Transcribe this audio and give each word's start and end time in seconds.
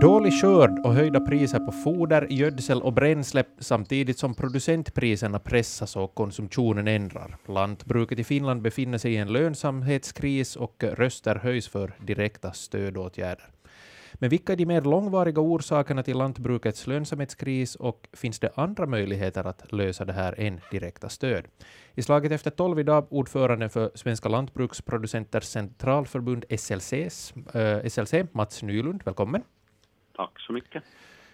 Dålig 0.00 0.40
skörd 0.40 0.78
och 0.84 0.94
höjda 0.94 1.20
priser 1.20 1.58
på 1.58 1.72
foder, 1.72 2.26
gödsel 2.30 2.82
och 2.82 2.92
bränsle 2.92 3.44
samtidigt 3.58 4.18
som 4.18 4.34
producentpriserna 4.34 5.38
pressas 5.38 5.96
och 5.96 6.14
konsumtionen 6.14 6.88
ändrar. 6.88 7.36
Lantbruket 7.48 8.18
i 8.18 8.24
Finland 8.24 8.62
befinner 8.62 8.98
sig 8.98 9.12
i 9.12 9.16
en 9.16 9.32
lönsamhetskris 9.32 10.56
och 10.56 10.84
röster 10.84 11.34
höjs 11.34 11.68
för 11.68 11.94
direkta 12.06 12.52
stödåtgärder. 12.52 13.44
Men 14.22 14.30
vilka 14.30 14.52
är 14.52 14.56
de 14.56 14.66
mer 14.66 14.80
långvariga 14.80 15.40
orsakerna 15.40 16.02
till 16.02 16.18
lantbrukets 16.18 16.86
lönsamhetskris 16.86 17.74
och 17.76 18.08
finns 18.12 18.38
det 18.38 18.50
andra 18.54 18.86
möjligheter 18.86 19.46
att 19.46 19.72
lösa 19.72 20.04
det 20.04 20.12
här 20.12 20.40
än 20.40 20.60
direkta 20.70 21.08
stöd? 21.08 21.48
I 21.94 22.02
slaget 22.02 22.32
efter 22.32 22.50
tolv 22.50 22.78
idag 22.78 23.06
ordföranden 23.10 23.70
för 23.70 23.90
Svenska 23.94 24.28
lantbruksproducenters 24.28 25.44
centralförbund 25.44 26.44
SLCs, 26.58 27.34
äh, 27.54 27.88
SLC, 27.88 28.14
Mats 28.32 28.62
Nylund. 28.62 29.02
Välkommen. 29.04 29.42
Tack 30.16 30.40
så 30.40 30.52
mycket. 30.52 30.82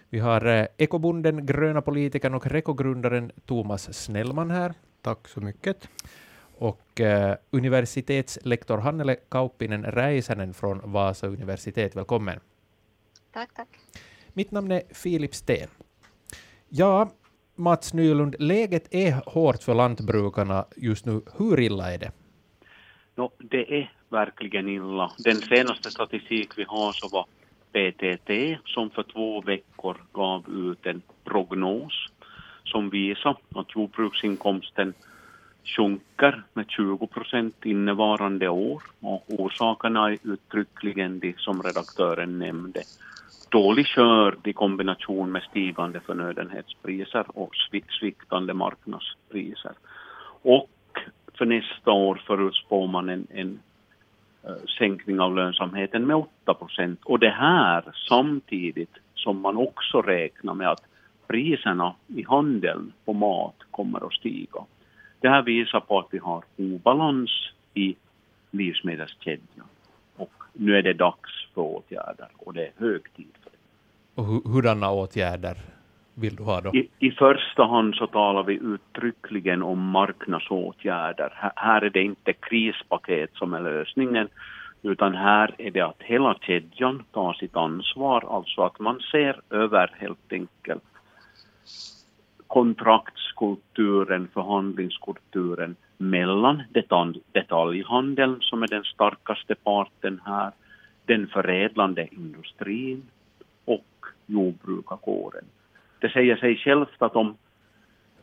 Vi 0.09 0.19
har 0.19 0.45
eh, 0.45 0.65
ekobonden, 0.77 1.45
gröna 1.45 1.81
politikern 1.81 2.33
och 2.33 2.47
Reko-grundaren 2.47 3.31
Thomas 3.45 3.93
Snellman 3.93 4.51
här. 4.51 4.73
Tack 5.01 5.27
så 5.27 5.41
mycket. 5.41 5.89
Och 6.57 7.01
eh, 7.01 7.35
universitetslektor 7.49 8.77
Hannele 8.77 9.15
Kauppinen 9.15 9.83
Räisänen 9.83 10.53
från 10.53 10.91
Vasa 10.91 11.27
universitet. 11.27 11.95
Välkommen. 11.95 12.39
Tack, 13.33 13.53
tack. 13.53 13.67
Mitt 14.33 14.51
namn 14.51 14.71
är 14.71 14.81
Filip 14.93 15.35
Sten. 15.35 15.69
Ja, 16.69 17.11
Mats 17.55 17.93
Nylund, 17.93 18.35
läget 18.39 18.93
är 18.93 19.11
hårt 19.25 19.63
för 19.63 19.75
lantbrukarna 19.75 20.65
just 20.75 21.05
nu. 21.05 21.21
Hur 21.37 21.59
illa 21.59 21.93
är 21.93 21.97
det? 21.97 22.11
No, 23.15 23.31
det 23.37 23.79
är 23.79 23.93
verkligen 24.09 24.69
illa. 24.69 25.11
Den 25.17 25.35
senaste 25.35 25.91
statistik 25.91 26.57
vi 26.57 26.63
har 26.67 26.91
så 26.91 27.07
var 27.07 27.25
PTT 27.71 28.59
som 28.65 28.89
för 28.89 29.03
två 29.03 29.41
veckor 29.41 29.97
gav 30.13 30.49
ut 30.49 30.85
en 30.85 31.01
prognos 31.23 32.07
som 32.63 32.89
visar 32.89 33.37
att 33.55 33.75
jordbruksinkomsten 33.75 34.93
sjunker 35.75 36.43
med 36.53 36.65
20 36.69 37.07
procent 37.07 37.65
innevarande 37.65 38.49
år 38.49 38.83
och 38.99 39.23
orsakerna 39.27 40.11
är 40.11 40.17
uttryckligen 40.23 41.19
de 41.19 41.33
som 41.37 41.63
redaktören 41.63 42.39
nämnde. 42.39 42.83
Dålig 43.49 43.87
skörd 43.87 44.47
i 44.47 44.53
kombination 44.53 45.31
med 45.31 45.43
stigande 45.43 45.99
förnödenhetspriser 45.99 47.25
och 47.27 47.55
sviktande 47.99 48.53
marknadspriser. 48.53 49.71
Och 50.41 50.69
för 51.37 51.45
nästa 51.45 51.91
år 51.91 52.21
förutspår 52.27 52.87
man 52.87 53.09
en, 53.09 53.27
en 53.29 53.59
eh, 54.43 54.65
sänkning 54.79 55.19
av 55.19 55.35
lönsamheten 55.35 56.07
med 56.07 56.15
8 56.15 56.53
procent. 56.53 56.99
Och 57.03 57.19
det 57.19 57.29
här 57.29 57.83
samtidigt 58.09 58.93
som 59.15 59.41
man 59.41 59.57
också 59.57 60.01
räknar 60.01 60.53
med 60.53 60.69
att 60.69 60.83
priserna 61.27 61.95
i 62.07 62.23
handeln 62.23 62.91
på 63.05 63.13
mat 63.13 63.55
kommer 63.71 64.07
att 64.07 64.13
stiga. 64.13 64.65
Det 65.21 65.29
här 65.29 65.41
visar 65.41 65.79
på 65.79 65.99
att 65.99 66.07
vi 66.11 66.17
har 66.17 66.43
obalans 66.57 67.31
i 67.73 67.95
livsmedelskedjan. 68.51 69.67
Och 70.15 70.33
nu 70.53 70.77
är 70.77 70.81
det 70.81 70.93
dags 70.93 71.47
för 71.53 71.61
åtgärder 71.61 72.27
och 72.37 72.53
det 72.53 72.65
är 72.65 72.71
hög 72.77 73.13
tid 73.13 73.33
för 73.43 73.49
det. 73.49 74.21
Och 74.21 74.51
hurdana 74.51 74.91
åtgärder 74.91 75.57
vill 76.13 76.35
du 76.35 76.43
ha 76.43 76.61
då? 76.61 76.75
I, 76.75 76.89
I, 76.99 77.11
första 77.11 77.63
hand 77.63 77.95
så 77.95 78.07
talar 78.07 78.43
vi 78.43 78.53
uttryckligen 78.53 79.63
om 79.63 79.79
marknadsåtgärder. 79.79 81.33
Här, 81.35 81.51
här 81.55 81.81
är 81.81 81.89
det 81.89 82.01
inte 82.01 82.33
krispaket 82.33 83.29
som 83.33 83.53
är 83.53 83.61
lösningen, 83.61 84.27
utan 84.81 85.15
här 85.15 85.55
är 85.57 85.71
det 85.71 85.81
att 85.81 86.01
hela 86.01 86.35
kedjan 86.41 87.03
tar 87.11 87.33
sitt 87.33 87.55
ansvar, 87.55 88.35
alltså 88.35 88.61
att 88.61 88.79
man 88.79 88.99
ser 89.11 89.41
över 89.49 89.95
helt 89.99 90.33
enkelt 90.33 90.83
kontraktskulturen, 92.49 94.27
förhandlingskulturen 94.33 95.75
mellan 95.97 96.63
detalj, 96.73 97.21
detaljhandeln 97.31 98.37
som 98.41 98.63
är 98.63 98.67
den 98.67 98.83
starkaste 98.83 99.55
parten 99.55 100.21
här, 100.25 100.51
den 101.05 101.27
förädlande 101.27 102.07
industrin 102.11 103.03
och 103.65 104.05
jordbrukarkåren. 104.25 105.45
Det 105.99 106.09
säger 106.09 106.35
sig 106.35 106.55
självt 106.57 107.01
att 107.01 107.15
om 107.15 107.35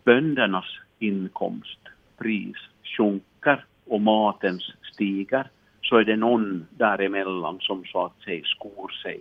böndernas 0.04 0.78
inkomstpris 0.98 2.56
sjunker 2.82 3.64
och 3.86 4.00
matens 4.00 4.72
stiger 4.92 5.48
så 5.82 5.96
är 5.96 6.04
det 6.04 6.16
någon 6.16 6.66
däremellan 6.70 7.58
som 7.60 7.84
så 7.84 8.04
att 8.04 8.20
säga 8.24 8.44
skor 8.44 8.88
sig 9.02 9.20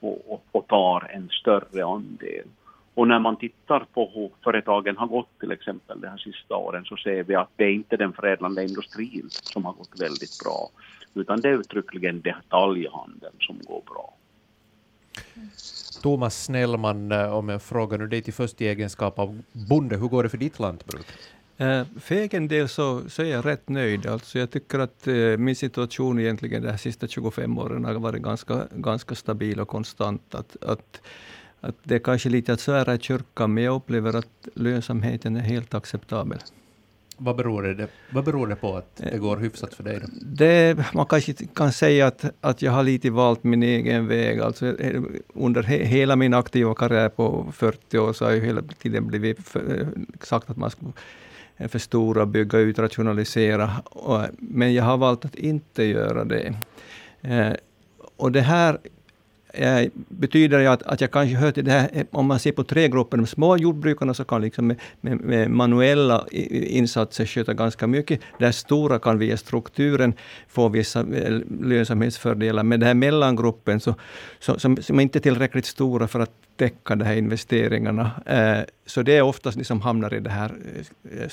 och, 0.00 0.32
och, 0.32 0.44
och 0.52 0.66
tar 0.66 1.10
en 1.10 1.28
större 1.28 1.84
andel. 1.84 2.48
Och 2.94 3.08
när 3.08 3.18
man 3.18 3.36
tittar 3.36 3.86
på 3.94 4.10
hur 4.14 4.30
företagen 4.44 4.96
har 4.96 5.06
gått 5.06 5.40
till 5.40 5.52
exempel 5.52 6.00
de 6.00 6.08
här 6.08 6.18
sista 6.18 6.56
åren 6.56 6.84
så 6.84 6.96
ser 6.96 7.22
vi 7.22 7.34
att 7.34 7.50
det 7.56 7.64
är 7.64 7.72
inte 7.72 7.96
den 7.96 8.12
förädlande 8.12 8.64
industrin 8.64 9.28
som 9.30 9.64
har 9.64 9.72
gått 9.72 10.00
väldigt 10.00 10.38
bra 10.44 10.70
utan 11.14 11.40
det 11.40 11.48
är 11.48 11.52
uttryckligen 11.52 12.20
detaljhandeln 12.20 13.36
som 13.40 13.58
går 13.58 13.82
bra. 13.86 14.14
Thomas 16.02 16.44
Snellman, 16.44 17.12
eh, 17.12 17.34
om 17.34 17.48
jag 17.48 17.62
frågar 17.62 17.98
nu 17.98 18.06
dig 18.06 18.22
till 18.22 18.34
först 18.34 18.60
i 18.60 18.66
egenskap 18.66 19.18
av 19.18 19.42
bonde, 19.52 19.96
hur 19.96 20.08
går 20.08 20.22
det 20.22 20.28
för 20.28 20.38
ditt 20.38 20.58
lantbruk? 20.58 21.06
Uh, 21.60 21.84
för 22.00 22.14
egen 22.14 22.48
del 22.48 22.68
så, 22.68 23.08
så 23.08 23.22
är 23.22 23.26
jag 23.26 23.46
rätt 23.46 23.68
nöjd. 23.68 24.06
Alltså 24.06 24.38
jag 24.38 24.50
tycker 24.50 24.78
att 24.78 25.08
uh, 25.08 25.38
min 25.38 25.56
situation 25.56 26.18
egentligen 26.20 26.62
de 26.62 26.70
här 26.70 26.76
sista 26.76 27.08
25 27.08 27.58
åren 27.58 27.84
har 27.84 27.94
varit 27.94 28.22
ganska, 28.22 28.66
ganska 28.70 29.14
stabil 29.14 29.60
och 29.60 29.68
konstant. 29.68 30.34
Att, 30.34 30.64
att, 30.64 31.00
att 31.64 31.76
det 31.82 31.94
är 31.94 31.98
kanske 31.98 32.28
lite 32.28 32.52
att 32.52 32.60
svära 32.60 32.94
i 32.94 32.98
kyrkan, 32.98 33.54
men 33.54 33.64
jag 33.64 33.74
upplever 33.74 34.16
att 34.16 34.48
lönsamheten 34.54 35.36
är 35.36 35.40
helt 35.40 35.74
acceptabel. 35.74 36.38
Vad 37.16 37.36
beror, 37.36 37.62
det, 37.62 37.88
vad 38.10 38.24
beror 38.24 38.46
det 38.46 38.56
på 38.56 38.76
att 38.76 38.96
det 38.96 39.18
går 39.18 39.36
hyfsat 39.36 39.74
för 39.74 39.84
dig? 39.84 40.00
Då? 40.00 40.06
Det, 40.22 40.84
man 40.94 41.06
kanske 41.06 41.32
kan 41.32 41.72
säga 41.72 42.06
att, 42.06 42.24
att 42.40 42.62
jag 42.62 42.72
har 42.72 42.82
lite 42.82 43.10
valt 43.10 43.44
min 43.44 43.62
egen 43.62 44.06
väg. 44.06 44.40
Alltså, 44.40 44.80
eh, 44.80 45.02
under 45.34 45.62
he, 45.62 45.84
hela 45.84 46.16
min 46.16 46.34
aktiva 46.34 46.74
karriär 46.74 47.08
på 47.08 47.52
40 47.52 47.98
år 47.98 48.12
så 48.12 48.24
har 48.24 48.32
jag 48.32 48.40
hela 48.40 48.62
tiden 48.62 49.06
blivit 49.06 49.48
för, 49.48 49.80
eh, 49.80 49.86
sagt 50.20 50.50
att 50.50 50.56
man 50.56 50.70
ska 50.70 50.86
förstora, 51.68 52.26
bygga 52.26 52.58
ut, 52.58 52.78
rationalisera. 52.78 53.70
Men 54.38 54.74
jag 54.74 54.84
har 54.84 54.96
valt 54.96 55.24
att 55.24 55.34
inte 55.34 55.84
göra 55.84 56.24
det. 56.24 56.54
Eh, 57.22 57.52
och 58.16 58.32
det 58.32 58.40
här 58.40 58.78
eh, 59.54 59.90
betyder 59.94 60.58
det 60.58 60.72
att, 60.72 60.82
att 60.82 61.00
jag 61.00 61.10
kanske 61.10 61.36
hör 61.36 61.52
till 61.52 61.64
det 61.64 61.70
här, 61.70 61.90
eh, 61.92 62.04
om 62.10 62.26
man 62.26 62.38
ser 62.38 62.52
på 62.52 62.64
tre 62.64 62.88
grupper, 62.88 63.16
de 63.16 63.26
små 63.26 63.56
jordbrukarna 63.56 64.14
så 64.14 64.24
kan 64.24 64.42
liksom 64.42 64.66
med, 64.66 64.76
med, 65.00 65.20
med 65.20 65.50
manuella 65.50 66.26
insatser 66.30 67.26
sköta 67.26 67.54
ganska 67.54 67.86
mycket. 67.86 68.20
Där 68.38 68.52
stora 68.52 68.98
kan 68.98 69.18
via 69.18 69.36
strukturen 69.36 70.14
få 70.48 70.68
vissa 70.68 71.00
eh, 71.00 71.40
lönsamhetsfördelar. 71.60 72.62
Men 72.62 72.80
den 72.80 72.86
här 72.86 72.94
mellangruppen, 72.94 73.80
så, 73.80 73.94
så, 74.38 74.58
som, 74.58 74.76
som 74.76 75.00
inte 75.00 75.18
är 75.18 75.20
tillräckligt 75.20 75.66
stora 75.66 76.08
för 76.08 76.20
att 76.20 76.32
täcka 76.56 76.96
de 76.96 77.04
här 77.04 77.16
investeringarna. 77.16 78.10
Eh, 78.26 78.64
så 78.86 79.02
det 79.02 79.16
är 79.16 79.22
oftast 79.22 79.58
de 79.58 79.64
som 79.64 79.80
hamnar 79.80 80.14
i 80.14 80.20
det 80.20 80.30
här 80.30 80.52
eh, 81.04 81.28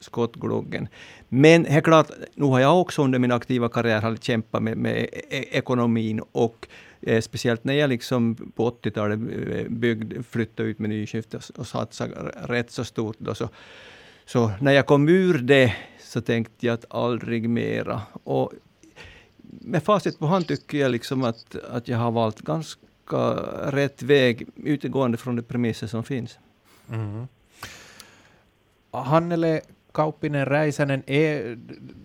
skottgluggen. 0.00 0.88
Men 1.28 1.64
helt 1.64 1.84
klart, 1.84 2.10
nu 2.34 2.46
har 2.46 2.60
jag 2.60 2.80
också 2.80 3.02
under 3.02 3.18
min 3.18 3.32
aktiva 3.32 3.68
karriär 3.68 4.16
kämpat 4.20 4.62
med, 4.62 4.76
med 4.76 4.96
e-, 4.96 5.08
e-, 5.30 5.58
ekonomin 5.58 6.20
och 6.32 6.68
Eh, 7.00 7.20
speciellt 7.20 7.64
när 7.64 7.74
jag 7.74 7.90
liksom 7.90 8.52
på 8.56 8.70
80-talet 8.70 9.20
eh, 9.50 9.68
byggde, 9.68 10.22
flyttade 10.22 10.68
ut 10.68 10.78
med 10.78 10.90
nyskifte 10.90 11.40
och 11.56 11.66
satsade 11.66 12.14
rätt 12.36 12.70
så 12.70 12.84
stort. 12.84 13.16
Då, 13.18 13.34
så, 13.34 13.48
så 14.26 14.52
när 14.60 14.72
jag 14.72 14.86
kom 14.86 15.08
ur 15.08 15.38
det 15.38 15.74
så 16.00 16.20
tänkte 16.20 16.66
jag 16.66 16.74
att 16.74 16.84
aldrig 16.94 17.48
mera. 17.48 18.02
Och 18.24 18.52
med 19.42 19.82
facit 19.82 20.18
på 20.18 20.26
hand 20.26 20.48
tycker 20.48 20.78
jag 20.78 20.90
liksom 20.90 21.24
att, 21.24 21.56
att 21.70 21.88
jag 21.88 21.98
har 21.98 22.10
valt 22.10 22.40
ganska 22.40 23.16
rätt 23.64 24.02
väg 24.02 24.48
utgående 24.56 25.18
från 25.18 25.36
de 25.36 25.42
premisser 25.42 25.86
som 25.86 26.04
finns. 26.04 26.38
Mm. 26.90 27.26
Hannele 28.90 29.60
Kauppinen 29.98 30.46
Räisänen, 30.46 31.02
e, 31.06 31.54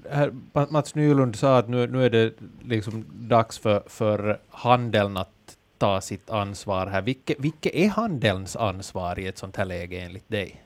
äh, 0.09 0.21
är, 0.21 0.71
Mats 0.71 0.95
Nylund 0.95 1.35
sa 1.35 1.57
att 1.57 1.69
nu, 1.69 1.87
nu 1.87 2.05
är 2.05 2.09
det 2.09 2.33
liksom 2.63 3.05
dags 3.13 3.59
för, 3.59 3.83
för 3.87 4.39
handeln 4.49 5.17
att 5.17 5.57
ta 5.77 6.01
sitt 6.01 6.29
ansvar 6.29 6.87
här. 6.87 7.01
Vilket, 7.01 7.39
vilket 7.39 7.75
är 7.75 7.89
handelns 7.89 8.55
ansvar 8.55 9.19
i 9.19 9.27
ett 9.27 9.37
sånt 9.37 9.55
här 9.57 9.65
läge 9.65 9.99
enligt 9.99 10.29
dig? 10.29 10.63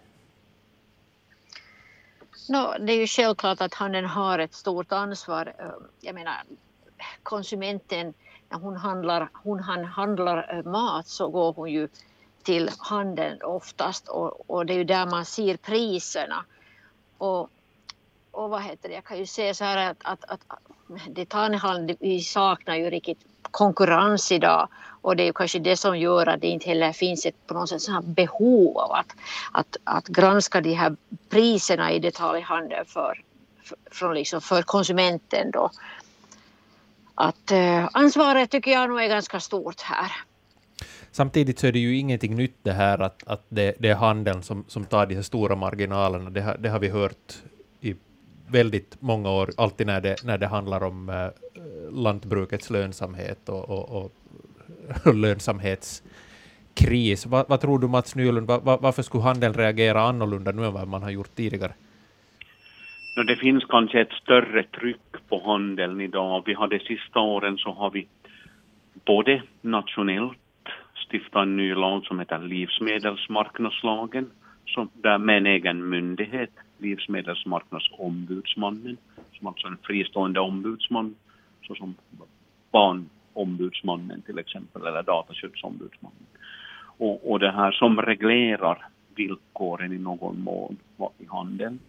No, 2.49 2.73
det 2.79 2.93
är 2.93 2.99
ju 2.99 3.07
självklart 3.07 3.61
att 3.61 3.73
handeln 3.73 4.05
har 4.05 4.39
ett 4.39 4.53
stort 4.53 4.91
ansvar. 4.91 5.53
Ehm, 5.59 5.87
jag 6.01 6.15
menar, 6.15 6.35
konsumenten, 7.23 8.13
när 8.49 8.59
hon 8.59 8.75
handlar, 8.75 9.29
hon 9.33 9.59
handlar 9.59 10.57
eh, 10.57 10.71
mat 10.71 11.07
så 11.07 11.27
går 11.29 11.53
hon 11.53 11.71
ju 11.71 11.87
till 12.43 12.69
handeln 12.77 13.41
oftast 13.41 14.07
och, 14.07 14.49
och 14.49 14.65
det 14.65 14.73
är 14.73 14.77
ju 14.77 14.83
där 14.83 15.05
man 15.05 15.25
ser 15.25 15.57
priserna. 15.57 16.45
Och, 17.17 17.49
och 18.31 18.49
vad 18.49 18.61
heter 18.61 18.89
det, 18.89 18.95
jag 18.95 19.03
kan 19.03 19.17
ju 19.17 19.25
säga 19.25 19.53
så 19.53 19.63
här 19.63 19.91
att, 19.91 19.97
att, 20.03 20.23
att 20.27 20.41
detaljhandeln, 21.07 21.97
vi 22.01 22.21
saknar 22.21 22.75
ju 22.75 22.89
riktigt 22.89 23.19
konkurrens 23.51 24.31
idag 24.31 24.67
och 25.01 25.15
det 25.15 25.27
är 25.27 25.33
kanske 25.33 25.59
det 25.59 25.77
som 25.77 25.99
gör 25.99 26.27
att 26.27 26.41
det 26.41 26.47
inte 26.47 26.69
heller 26.69 26.91
finns 26.93 27.25
ett 27.25 27.47
på 27.47 27.53
något 27.53 27.69
sätt 27.69 27.81
så 27.81 28.01
behov 28.01 28.77
av 28.77 28.91
att, 28.91 29.15
att, 29.51 29.77
att 29.83 30.07
granska 30.07 30.61
de 30.61 30.73
här 30.73 30.95
priserna 31.29 31.91
i 31.91 31.99
detaljhandeln 31.99 32.85
för, 32.85 33.23
för, 33.63 33.77
från 33.91 34.13
liksom 34.13 34.41
för 34.41 34.61
konsumenten. 34.61 35.51
Då. 35.51 35.69
Att, 37.15 37.51
eh, 37.51 37.89
ansvaret 37.93 38.51
tycker 38.51 38.71
jag 38.71 38.89
nog 38.89 39.01
är 39.01 39.07
ganska 39.07 39.39
stort 39.39 39.81
här. 39.81 40.11
Samtidigt 41.17 41.59
så 41.59 41.67
är 41.67 41.71
det 41.71 41.79
ju 41.79 41.97
ingenting 41.97 42.35
nytt 42.35 42.57
det 42.63 42.71
här 42.71 43.01
att, 43.01 43.27
att 43.27 43.45
det, 43.49 43.75
det 43.79 43.89
är 43.89 43.95
handeln 43.95 44.43
som, 44.43 44.63
som 44.67 44.85
tar 44.85 45.05
de 45.05 45.15
här 45.15 45.21
stora 45.21 45.55
marginalerna. 45.55 46.29
Det 46.29 46.41
har, 46.41 46.57
det 46.57 46.69
har 46.69 46.79
vi 46.79 46.89
hört 46.89 47.33
i 47.81 47.95
väldigt 48.51 49.01
många 49.01 49.31
år, 49.31 49.49
alltid 49.57 49.87
när 49.87 50.01
det, 50.01 50.23
när 50.23 50.37
det 50.37 50.47
handlar 50.47 50.83
om 50.83 51.09
äh, 51.09 51.27
lantbrukets 51.91 52.69
lönsamhet 52.69 53.49
och, 53.49 53.69
och, 53.69 53.89
och, 53.89 54.11
och 55.05 55.15
lönsamhetskris. 55.25 57.25
Va, 57.25 57.45
vad 57.47 57.61
tror 57.61 57.79
du 57.79 57.87
Mats 57.87 58.15
Nylund, 58.15 58.47
va, 58.47 58.59
va, 58.59 58.77
varför 58.81 59.03
skulle 59.03 59.23
handeln 59.23 59.53
reagera 59.53 60.01
annorlunda 60.01 60.51
nu 60.51 60.65
än 60.65 60.73
vad 60.73 60.87
man 60.87 61.03
har 61.03 61.09
gjort 61.09 61.35
tidigare? 61.35 61.73
No, 63.15 63.23
det 63.23 63.35
finns 63.35 63.65
kanske 63.65 64.01
ett 64.01 64.13
större 64.23 64.63
tryck 64.63 65.29
på 65.29 65.41
handeln 65.45 66.01
idag. 66.01 66.43
Vi 66.45 66.53
har 66.53 66.67
de 66.67 66.79
sista 66.79 67.19
åren 67.19 67.57
så 67.57 67.71
har 67.71 67.91
vi 67.91 68.07
både 69.05 69.41
nationellt 69.61 70.37
stifta 71.09 71.41
en 71.41 71.57
ny 71.57 71.75
lag 71.75 72.05
som 72.05 72.19
heter 72.19 72.39
livsmedelsmarknadslagen, 72.39 74.31
som, 74.65 74.89
där 74.93 75.17
med 75.17 75.37
en 75.37 75.45
egen 75.45 75.89
myndighet, 75.89 76.49
Livsmedelsmarknadsombudsmannen, 76.77 78.97
som 79.33 79.47
alltså 79.47 79.67
är 79.67 79.71
en 79.71 79.77
fristående 79.83 80.39
ombudsman, 80.39 81.15
såsom 81.67 81.95
barnombudsmannen 82.71 84.21
till 84.21 84.39
exempel, 84.39 84.81
eller 84.81 85.03
dataskyddsombudsmannen. 85.03 86.25
Och, 86.97 87.31
och 87.31 87.39
det 87.39 87.51
här 87.51 87.71
som 87.71 88.01
reglerar 88.01 88.85
villkoren 89.15 89.93
i 89.93 89.97
någon 89.97 90.43
mån 90.43 90.77
i 91.19 91.25
handeln. 91.29 91.79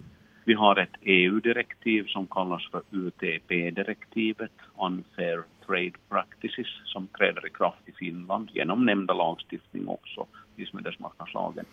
Vi 0.48 0.54
har 0.54 0.76
ett 0.76 0.96
EU-direktiv 1.02 2.06
som 2.06 2.26
kallas 2.26 2.70
för 2.70 2.82
UTP-direktivet, 2.90 4.52
Unfair 4.78 5.42
Trade 5.66 5.92
Practices, 6.08 6.66
som 6.84 7.06
träder 7.06 7.46
i 7.46 7.50
kraft 7.50 7.88
i 7.88 7.92
Finland 7.92 8.50
genom 8.52 8.86
nämnda 8.86 9.14
lagstiftning 9.14 9.88
också, 9.88 10.26
livsmedelsmarknadslagen, 10.56 11.64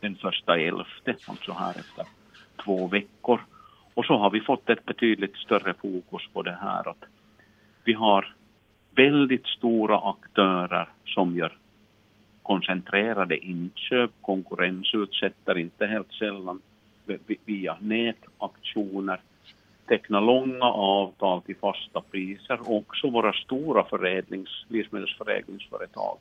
den 0.00 0.16
första 0.16 0.58
elfte, 0.58 1.16
alltså 1.26 1.52
här 1.52 1.70
efter 1.70 2.06
två 2.64 2.86
veckor. 2.86 3.40
Och 3.94 4.04
så 4.04 4.16
har 4.16 4.30
vi 4.30 4.40
fått 4.40 4.70
ett 4.70 4.84
betydligt 4.84 5.36
större 5.36 5.74
fokus 5.74 6.22
på 6.32 6.42
det 6.42 6.58
här 6.60 6.88
att 6.88 7.04
vi 7.84 7.92
har 7.92 8.34
väldigt 8.94 9.46
stora 9.46 9.98
aktörer 9.98 10.88
som 11.04 11.36
gör 11.36 11.56
koncentrerade 12.42 13.38
inköp, 13.38 14.10
konkurrensutsätter 14.20 15.58
inte 15.58 15.86
helt 15.86 16.12
sällan 16.12 16.60
via 17.44 17.76
nätaktioner, 17.80 19.20
teckna 19.88 20.20
långa 20.20 20.64
avtal 20.64 21.42
till 21.42 21.56
fasta 21.56 22.00
priser. 22.00 22.60
och 22.60 22.76
Också 22.76 23.10
våra 23.10 23.32
stora 23.32 23.84
förädlings, 23.84 24.66
livsmedelsförädlingsföretag 24.68 26.18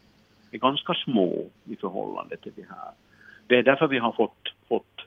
är 0.52 0.58
ganska 0.58 0.94
små 0.94 1.46
i 1.66 1.76
förhållande 1.76 2.38
till 2.38 2.52
det 2.56 2.66
här. 2.70 2.92
Det 3.48 3.56
är 3.56 3.64
därför 3.64 3.88
vi 3.88 3.98
har 3.98 4.12
fått, 4.12 4.54
fått 4.68 5.02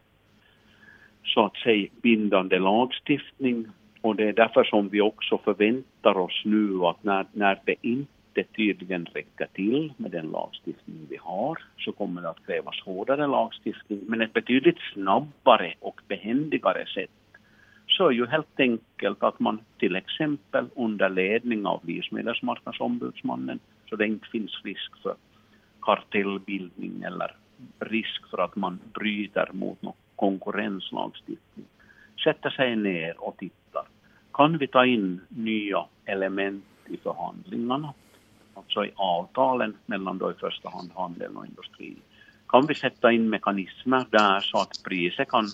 så 1.24 1.44
att 1.44 1.56
säga 1.56 1.88
bindande 2.02 2.58
lagstiftning 2.58 3.66
och 4.00 4.16
det 4.16 4.28
är 4.28 4.32
därför 4.32 4.64
som 4.64 4.88
vi 4.88 5.00
också 5.00 5.38
förväntar 5.38 6.18
oss 6.18 6.42
nu 6.44 6.84
att 6.84 7.04
när, 7.04 7.26
när 7.32 7.60
det 7.64 7.74
inte 7.82 8.21
tydligen 8.56 9.06
räcker 9.06 9.46
till 9.52 9.92
med 9.96 10.10
den 10.10 10.26
lagstiftning 10.26 11.06
vi 11.10 11.16
har 11.16 11.58
så 11.78 11.92
kommer 11.92 12.22
det 12.22 12.30
att 12.30 12.46
krävas 12.46 12.80
hårdare 12.80 13.26
lagstiftning. 13.26 14.00
Men 14.06 14.20
ett 14.20 14.32
betydligt 14.32 14.78
snabbare 14.92 15.74
och 15.80 16.00
behändigare 16.08 16.86
sätt 16.86 17.10
så 17.86 18.08
är 18.08 18.12
ju 18.12 18.26
helt 18.26 18.60
enkelt 18.60 19.22
att 19.22 19.40
man 19.40 19.60
till 19.78 19.96
exempel 19.96 20.66
under 20.76 21.08
ledning 21.08 21.66
av 21.66 21.86
livsmedelsmarknadsombudsmannen 21.86 23.58
så 23.88 23.96
det 23.96 24.06
inte 24.06 24.28
finns 24.28 24.60
risk 24.64 25.02
för 25.02 25.14
kartellbildning 25.80 27.02
eller 27.02 27.36
risk 27.78 28.30
för 28.30 28.38
att 28.38 28.56
man 28.56 28.78
bryter 28.94 29.48
mot 29.52 29.82
någon 29.82 29.94
konkurrenslagstiftning. 30.16 31.66
Sätter 32.24 32.50
sig 32.50 32.76
ner 32.76 33.14
och 33.18 33.36
tittar. 33.36 33.84
Kan 34.32 34.58
vi 34.58 34.66
ta 34.66 34.86
in 34.86 35.20
nya 35.28 35.84
element 36.04 36.64
i 36.86 36.96
förhandlingarna, 36.96 37.94
alltså 38.54 38.84
i 38.84 38.92
avtalen 38.96 39.76
mellan 39.86 40.18
då 40.18 40.30
i 40.30 40.34
första 40.34 40.70
hand 40.70 40.90
handeln 40.94 41.36
och 41.36 41.46
industrin? 41.46 42.00
Kan 42.48 42.66
vi 42.66 42.74
sätta 42.74 43.12
in 43.12 43.30
mekanismer 43.30 44.06
där 44.10 44.40
så 44.40 44.58
att 44.58 44.82
priset 44.84 45.28
kan 45.28 45.44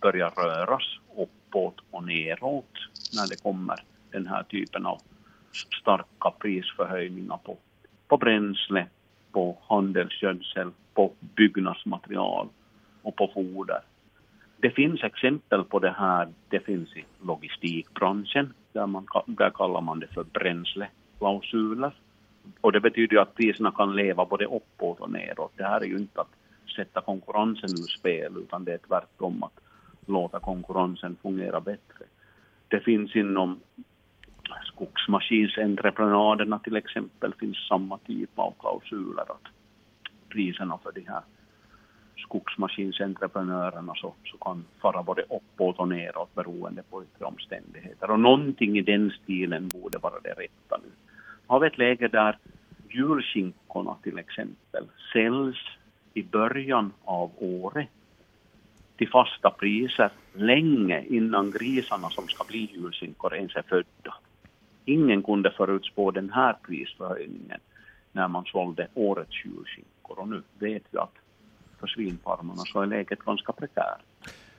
börja 0.00 0.28
röras 0.28 0.98
uppåt 1.16 1.80
och 1.90 2.04
neråt 2.04 2.74
när 3.16 3.28
det 3.28 3.42
kommer 3.42 3.84
den 4.10 4.26
här 4.26 4.42
typen 4.42 4.86
av 4.86 5.00
starka 5.80 6.30
prisförhöjningar 6.38 7.38
på, 7.44 7.56
på 8.08 8.16
bränsle, 8.16 8.86
på 9.32 9.58
handelsgödsel, 9.68 10.70
på 10.94 11.12
byggnadsmaterial 11.20 12.48
och 13.02 13.16
på 13.16 13.30
foder. 13.34 13.80
Det 14.60 14.70
finns 14.70 15.04
exempel 15.04 15.64
på 15.64 15.78
det 15.78 15.94
här. 15.98 16.28
Det 16.48 16.60
finns 16.60 16.96
i 16.96 17.04
logistikbranschen, 17.22 18.52
där, 18.72 18.86
man, 18.86 19.06
där 19.26 19.50
kallar 19.50 19.80
man 19.80 20.00
det 20.00 20.06
för 20.06 20.24
bränsleklausuler. 20.24 21.92
Och 22.60 22.72
det 22.72 22.80
betyder 22.80 23.16
att 23.16 23.34
priserna 23.34 23.70
kan 23.70 23.96
leva 23.96 24.24
både 24.24 24.44
uppåt 24.44 25.00
och 25.00 25.10
neråt. 25.10 25.52
Det 25.56 25.64
här 25.64 25.80
är 25.80 25.84
ju 25.84 25.96
inte 25.96 26.20
att 26.20 26.34
sätta 26.76 27.00
konkurrensen 27.00 27.70
ur 27.70 27.86
spel, 27.86 28.36
utan 28.36 28.64
det 28.64 28.72
är 28.72 28.78
tvärtom 28.88 29.42
att 29.42 29.60
låta 30.06 30.40
konkurrensen 30.40 31.16
fungera 31.22 31.60
bättre. 31.60 32.04
Det 32.68 32.80
finns 32.80 33.16
inom 33.16 33.60
skogsmaskinsentreprenaderna 34.64 36.58
till 36.58 36.76
exempel 36.76 37.34
finns 37.34 37.68
samma 37.68 37.98
typ 37.98 38.38
av 38.38 38.54
klausuler 38.58 39.22
att 39.22 39.46
priserna 40.28 40.78
för 40.78 40.92
de 40.92 41.00
här 41.00 41.22
skogsmaskinsentreprenörerna 42.16 43.92
så, 43.96 44.14
så 44.24 44.36
kan 44.36 44.64
fara 44.80 45.02
både 45.02 45.22
uppåt 45.22 45.78
och 45.78 45.88
neråt 45.88 46.34
beroende 46.34 46.82
på 46.90 47.02
yttre 47.02 47.24
omständigheter. 47.24 48.10
Och 48.10 48.20
någonting 48.20 48.78
i 48.78 48.82
den 48.82 49.10
stilen 49.22 49.68
borde 49.68 49.98
vara 49.98 50.20
det 50.20 50.30
rätta 50.30 50.78
nu. 50.82 50.90
Har 51.48 51.60
vi 51.60 51.66
ett 51.66 51.78
läge 51.78 52.08
där 52.08 52.38
julskinkorna 52.90 53.96
till 54.02 54.18
exempel 54.18 54.84
säljs 55.12 55.56
i 56.14 56.22
början 56.22 56.92
av 57.04 57.30
året 57.38 57.88
till 58.96 59.08
fasta 59.08 59.50
priser 59.50 60.10
länge 60.32 61.04
innan 61.04 61.50
grisarna 61.50 62.10
som 62.10 62.28
ska 62.28 62.44
bli 62.44 62.70
julskinkor 62.74 63.34
ens 63.34 63.56
är 63.56 63.62
födda. 63.62 64.14
Ingen 64.84 65.22
kunde 65.22 65.50
förutspå 65.50 66.10
den 66.10 66.30
här 66.30 66.56
prisförhöjningen 66.66 67.60
när 68.12 68.28
man 68.28 68.44
sålde 68.44 68.88
årets 68.94 69.44
julskinkor 69.44 70.18
och 70.18 70.28
nu 70.28 70.42
vet 70.58 70.82
vi 70.90 70.98
att 70.98 71.14
för 71.80 71.86
svinfarmarna 71.86 72.62
så 72.64 72.80
är 72.80 72.86
läget 72.86 73.18
ganska 73.18 73.52
prekärt. 73.52 74.00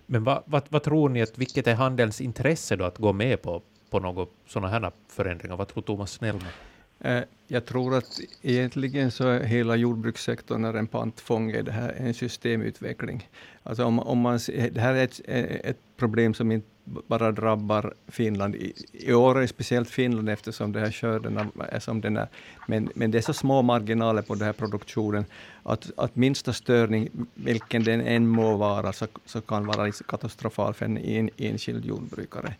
Men 0.05 0.23
vad, 0.23 0.43
vad, 0.45 0.63
vad, 0.69 0.83
tror 0.83 1.09
ni, 1.09 1.21
att 1.21 1.37
vilket 1.37 1.67
är 1.67 1.75
handelns 1.75 2.21
intresse 2.21 2.75
då 2.75 2.85
att 2.85 2.97
gå 2.97 3.13
med 3.13 3.41
på, 3.41 3.61
på 3.89 3.99
några 3.99 4.25
sådana 4.45 4.67
här 4.67 4.91
förändringar? 5.07 5.57
Vad 5.57 5.67
tror 5.67 5.83
Thomas 5.83 6.11
Snellman? 6.11 6.51
Eh, 6.99 7.21
jag 7.47 7.65
tror 7.65 7.95
att 7.95 8.19
egentligen 8.41 9.11
så 9.11 9.27
är 9.27 9.43
hela 9.43 9.75
jordbrukssektorn 9.75 10.65
är 10.65 10.73
en 10.73 10.87
pantfånge 10.87 11.57
i 11.57 11.61
det 11.61 11.71
här, 11.71 11.95
en 11.97 12.13
systemutveckling. 12.13 13.29
Alltså 13.63 13.83
om, 13.85 13.99
om 13.99 14.17
man, 14.17 14.39
det 14.47 14.79
här 14.79 14.93
är 14.93 15.03
ett, 15.03 15.21
ett 15.65 15.79
problem 15.97 16.33
som 16.33 16.51
inte 16.51 16.67
bara 17.07 17.31
drabbar 17.31 17.93
Finland. 18.07 18.55
I, 18.55 18.73
I 18.91 19.13
år 19.13 19.37
är 19.37 19.41
det 19.41 19.47
speciellt 19.47 19.89
Finland 19.89 20.29
eftersom 20.29 20.71
det 20.71 20.79
här 20.79 20.91
skörden 20.91 21.51
är 21.69 21.79
som 21.79 22.01
den 22.01 22.17
är. 22.17 22.27
Men, 22.67 22.89
men 22.95 23.11
det 23.11 23.17
är 23.17 23.21
så 23.21 23.33
små 23.33 23.61
marginaler 23.61 24.21
på 24.21 24.35
den 24.35 24.45
här 24.45 24.53
produktionen 24.53 25.25
att, 25.63 25.91
att 25.97 26.15
minsta 26.15 26.53
störning, 26.53 27.09
vilken 27.33 27.83
den 27.83 28.01
än 28.01 28.27
må 28.27 28.57
vara, 28.57 28.93
så, 28.93 29.07
så 29.25 29.41
kan 29.41 29.65
vara 29.65 29.91
katastrofal 29.91 30.73
för 30.73 30.85
en, 30.85 30.97
en 30.97 31.29
enskild 31.37 31.85
jordbrukare. 31.85 32.53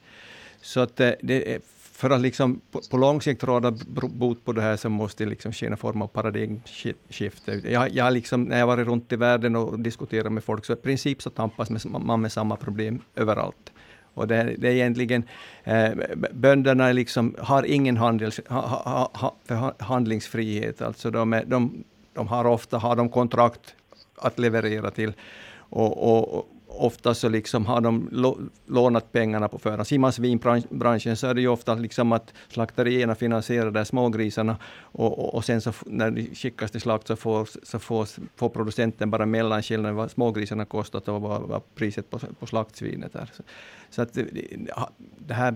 Så 0.62 0.80
att 0.80 1.00
eh, 1.00 1.12
det 1.22 1.56
är, 1.56 1.60
för 2.00 2.10
att 2.10 2.22
liksom 2.22 2.62
på, 2.72 2.82
på 2.92 2.98
lång 2.98 3.22
sikt 3.22 3.44
råda 3.44 3.72
bot 4.10 4.46
på 4.46 4.52
det 4.52 4.62
här 4.62 4.78
så 4.78 4.90
måste 4.90 5.24
det 5.24 5.30
liksom 5.30 5.54
ske 5.54 5.66
en 5.66 5.78
form 5.78 6.02
av 6.02 6.08
paradigmskifte. 6.08 7.62
Jag, 7.64 7.90
jag 7.90 8.14
liksom, 8.14 8.44
när 8.44 8.60
jag 8.60 8.68
varit 8.68 8.88
runt 8.88 9.12
i 9.12 9.16
världen 9.16 9.56
och 9.56 9.80
diskuterat 9.80 10.32
med 10.32 10.44
folk, 10.44 10.66
så 10.66 10.74
i 10.74 10.76
princip 10.76 11.22
så 11.22 11.30
tampas 11.30 11.86
man 11.86 12.22
med 12.22 12.32
samma 12.32 12.56
problem 12.56 13.02
överallt. 13.16 13.72
Och 14.14 14.28
det, 14.28 14.56
det 14.58 14.68
är 14.68 14.72
egentligen, 14.72 15.24
eh, 15.64 15.90
bönderna 16.32 16.92
liksom, 16.92 17.36
har 17.40 17.64
ingen 17.64 17.98
handels, 17.98 18.40
ha, 18.48 18.62
ha, 19.14 19.34
ha, 19.48 19.74
handlingsfrihet. 19.80 20.82
Alltså 20.82 21.12
de, 21.12 21.34
är, 21.34 21.46
de, 21.46 21.84
de 22.14 22.28
har 22.28 22.46
ofta 22.46 22.78
har 22.78 22.96
de 22.96 23.10
kontrakt 23.10 23.76
att 24.16 24.40
leverera 24.40 24.92
till. 24.92 25.14
Och, 25.70 26.28
och, 26.38 26.50
ofta 26.70 27.14
så 27.14 27.30
liksom 27.30 27.66
har 27.66 27.82
de 27.82 28.10
lånat 28.66 29.12
pengarna 29.12 29.48
på 29.48 29.60
förhand. 29.60 30.02
man 30.02 30.14
svinbranschen 30.14 31.18
så 31.18 31.28
är 31.28 31.34
det 31.34 31.42
ju 31.42 31.48
ofta 31.48 31.76
liksom 31.76 32.12
att 32.12 32.34
slakterierna 32.48 33.16
finansierar 33.16 33.72
de 33.72 33.86
smågrisarna 33.86 34.58
och, 34.82 35.20
och, 35.20 35.36
och, 35.36 35.46
sen 35.46 35.62
så 35.62 35.74
när 35.86 36.12
de 36.12 36.36
skickas 36.36 36.72
till 36.72 36.82
slakt 36.82 37.08
så 37.08 37.16
får, 37.16 37.50
så 37.64 37.80
får, 37.80 38.08
får 38.36 38.50
producenten 38.50 39.12
bara 39.12 39.26
mellanskillnaden 39.26 39.96
vad 39.96 40.12
smågrisarna 40.12 40.66
kostat 40.66 41.08
och 41.08 41.22
vad, 41.22 41.42
vad 41.42 41.76
priset 41.76 42.10
på, 42.10 42.20
på 42.40 42.46
slaktsvinet 42.46 43.16
är. 43.16 43.30
Så, 43.34 43.44
så 43.90 44.02
att 44.02 44.18
det 45.18 45.34
här, 45.34 45.56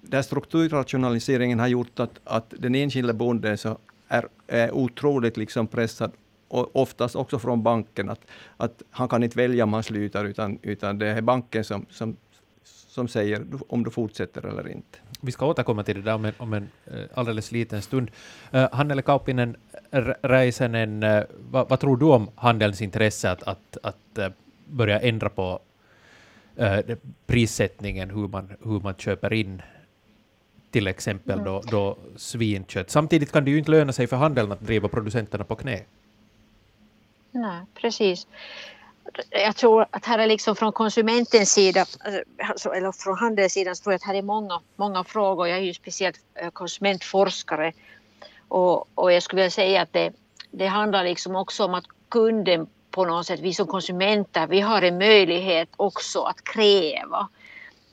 den 0.00 0.12
här 0.12 0.22
strukturrationaliseringen 0.22 1.60
har 1.60 1.68
gjort 1.68 2.00
att, 2.00 2.20
att 2.24 2.54
den 2.58 2.74
enskilda 2.74 3.12
bonden 3.12 3.58
så 3.58 3.78
är, 4.08 4.28
är 4.46 4.72
otroligt 4.72 5.36
liksom 5.36 5.66
pressad 5.66 6.12
och 6.48 6.76
oftast 6.76 7.16
också 7.16 7.38
från 7.38 7.62
banken, 7.62 8.10
att, 8.10 8.20
att 8.56 8.82
han 8.90 9.08
kan 9.08 9.22
inte 9.22 9.38
välja 9.38 9.64
om 9.64 9.72
han 9.72 9.82
slutar, 9.82 10.24
utan, 10.24 10.58
utan 10.62 10.98
det 10.98 11.06
är 11.06 11.22
banken 11.22 11.64
som, 11.64 11.86
som, 11.90 12.16
som 12.64 13.08
säger 13.08 13.46
om 13.68 13.84
du 13.84 13.90
fortsätter 13.90 14.46
eller 14.46 14.68
inte. 14.68 14.98
Vi 15.20 15.32
ska 15.32 15.46
återkomma 15.46 15.82
till 15.82 15.96
det 15.96 16.02
där 16.02 16.14
om 16.14 16.24
en, 16.24 16.32
om 16.36 16.52
en 16.52 16.68
eh, 16.86 17.04
alldeles 17.14 17.52
liten 17.52 17.82
stund. 17.82 18.10
Uh, 18.54 18.68
Hannele 18.72 19.02
Kaupinen 19.02 19.56
Räisänen, 20.22 21.02
uh, 21.02 21.22
vad, 21.50 21.68
vad, 21.68 21.80
tror 21.80 21.96
du 21.96 22.06
om 22.06 22.30
handelns 22.34 22.82
intresse 22.82 23.30
att, 23.30 23.42
att, 23.42 23.78
att 23.82 24.18
uh, 24.18 24.28
börja 24.66 25.00
ändra 25.00 25.28
på 25.28 25.60
uh, 26.60 26.96
prissättningen, 27.26 28.10
hur 28.10 28.28
man, 28.28 28.52
hur 28.64 28.80
man 28.80 28.94
köper 28.94 29.32
in 29.32 29.62
till 30.74 30.86
exempel 30.86 31.44
då, 31.44 31.62
då 31.70 31.98
svinkött. 32.16 32.90
Samtidigt 32.90 33.32
kan 33.32 33.44
det 33.44 33.50
ju 33.50 33.58
inte 33.58 33.70
löna 33.70 33.92
sig 33.92 34.06
för 34.06 34.16
handeln 34.16 34.52
att 34.52 34.60
driva 34.60 34.88
producenterna 34.88 35.44
på 35.44 35.54
knä. 35.54 35.80
Nej, 37.34 37.62
precis. 37.74 38.26
Jag 39.30 39.56
tror 39.56 39.86
att 39.90 40.04
här 40.04 40.18
är 40.18 40.26
liksom 40.26 40.56
från 40.56 40.72
konsumentens 40.72 41.52
sida, 41.52 41.86
alltså, 42.38 42.70
eller 42.74 42.92
från 42.92 43.18
handelssidan, 43.18 43.76
så 43.76 43.82
tror 43.82 43.92
jag 43.92 43.96
att 43.96 44.06
här 44.06 44.14
är 44.14 44.22
många, 44.22 44.60
många 44.76 45.04
frågor. 45.04 45.48
Jag 45.48 45.58
är 45.58 45.62
ju 45.62 45.74
speciellt 45.74 46.20
eh, 46.34 46.50
konsumentforskare 46.50 47.72
och, 48.48 48.88
och 48.94 49.12
jag 49.12 49.22
skulle 49.22 49.42
vilja 49.42 49.50
säga 49.50 49.82
att 49.82 49.92
det, 49.92 50.12
det 50.50 50.66
handlar 50.66 51.04
liksom 51.04 51.36
också 51.36 51.64
om 51.64 51.74
att 51.74 51.84
kunden 52.08 52.66
på 52.90 53.04
något 53.04 53.26
sätt, 53.26 53.40
vi 53.40 53.54
som 53.54 53.66
konsumenter, 53.66 54.46
vi 54.46 54.60
har 54.60 54.82
en 54.82 54.98
möjlighet 54.98 55.68
också 55.76 56.22
att 56.22 56.44
kräva. 56.44 57.28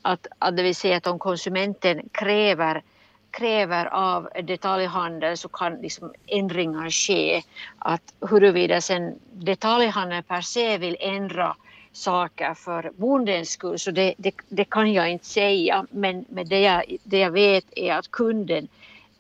Att, 0.02 0.28
att 0.40 0.58
det 0.58 0.64
vill 0.64 0.76
säga 0.76 0.98
att 0.98 1.08
om 1.08 1.20
konsumenten 1.20 2.10
kräver 2.12 2.84
kräver 3.32 3.86
av 3.86 4.30
detaljhandeln 4.44 5.38
så 5.38 5.50
kan 5.50 5.76
liksom 5.76 6.14
ändringar 6.28 6.90
ske. 6.90 7.42
Att 7.78 8.14
huruvida 8.30 8.82
sen 8.82 9.20
detaljhandeln 9.34 10.24
per 10.24 10.42
se 10.42 10.78
vill 10.78 10.98
ändra 11.00 11.56
saker 11.92 12.54
för 12.54 12.92
bondens 12.96 13.50
skull, 13.50 13.80
så 13.80 13.92
det, 13.92 14.14
det, 14.18 14.36
det, 14.50 14.66
kan 14.66 14.94
jag 14.94 15.10
inte 15.10 15.26
säga. 15.26 15.86
Men, 15.90 16.26
men 16.30 16.48
det, 16.48 16.60
jag, 16.60 16.98
det 17.04 17.20
jag 17.20 17.32
vet 17.32 17.66
är 17.76 17.94
att 17.94 18.12
kunden 18.12 18.68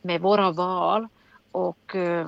med 0.01 0.21
våra 0.21 0.51
val 0.51 1.07
och 1.51 1.95
uh, 1.95 2.27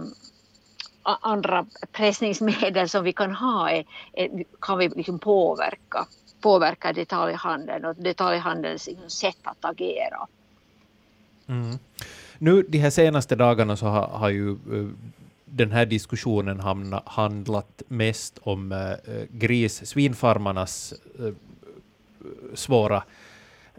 andra 1.04 1.66
pressningsmedel 1.92 2.90
som 2.90 3.04
vi 3.04 3.14
kan 3.14 3.36
ha 3.36 3.72
är, 3.72 3.86
är, 4.14 4.44
kan 4.60 4.78
vi 4.78 4.90
liksom 4.90 5.20
påverka, 5.20 6.08
påverka 6.42 6.94
detaljhandeln 6.94 7.86
och 7.86 7.96
detaljhandelns 7.96 8.90
sätt 9.08 9.40
att 9.44 9.66
agera. 9.66 10.28
Mm. 11.48 11.78
Nu 12.38 12.66
de 12.70 12.78
här 12.78 12.90
senaste 12.90 13.36
dagarna 13.36 13.76
så 13.76 13.86
har, 13.86 14.08
har 14.08 14.30
ju 14.30 14.50
uh, 14.50 14.90
den 15.46 15.72
här 15.72 15.86
diskussionen 15.86 16.60
hamna, 16.60 17.04
handlat 17.06 17.82
mest 17.88 18.40
om 18.44 18.72
uh, 18.72 19.24
gris, 19.32 19.86
svinfarmarnas 19.86 20.94
uh, 21.20 21.34
svåra 22.54 23.04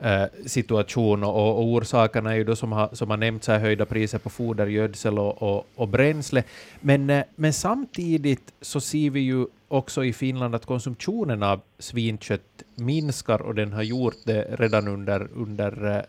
Eh, 0.02 0.24
situation 0.46 1.24
och, 1.24 1.58
och 1.58 1.64
orsakerna 1.64 2.32
är 2.32 2.36
ju 2.36 2.44
då 2.44 2.56
som 2.56 2.72
har, 2.72 2.88
som 2.92 3.10
har 3.10 3.16
nämnts 3.16 3.48
här 3.48 3.58
höjda 3.58 3.86
priser 3.86 4.18
på 4.18 4.30
foder, 4.30 4.66
gödsel 4.66 5.18
och, 5.18 5.42
och, 5.42 5.66
och 5.74 5.88
bränsle. 5.88 6.42
Men, 6.80 7.10
eh, 7.10 7.24
men 7.36 7.52
samtidigt 7.52 8.52
så 8.60 8.80
ser 8.80 9.10
vi 9.10 9.20
ju 9.20 9.46
också 9.68 10.04
i 10.04 10.12
Finland 10.12 10.54
att 10.54 10.66
konsumtionen 10.66 11.42
av 11.42 11.60
svinkött 11.78 12.62
minskar 12.74 13.42
och 13.42 13.54
den 13.54 13.72
har 13.72 13.82
gjort 13.82 14.16
det 14.24 14.56
redan 14.58 14.88
under, 14.88 15.28
under 15.34 15.96
eh, 15.96 16.02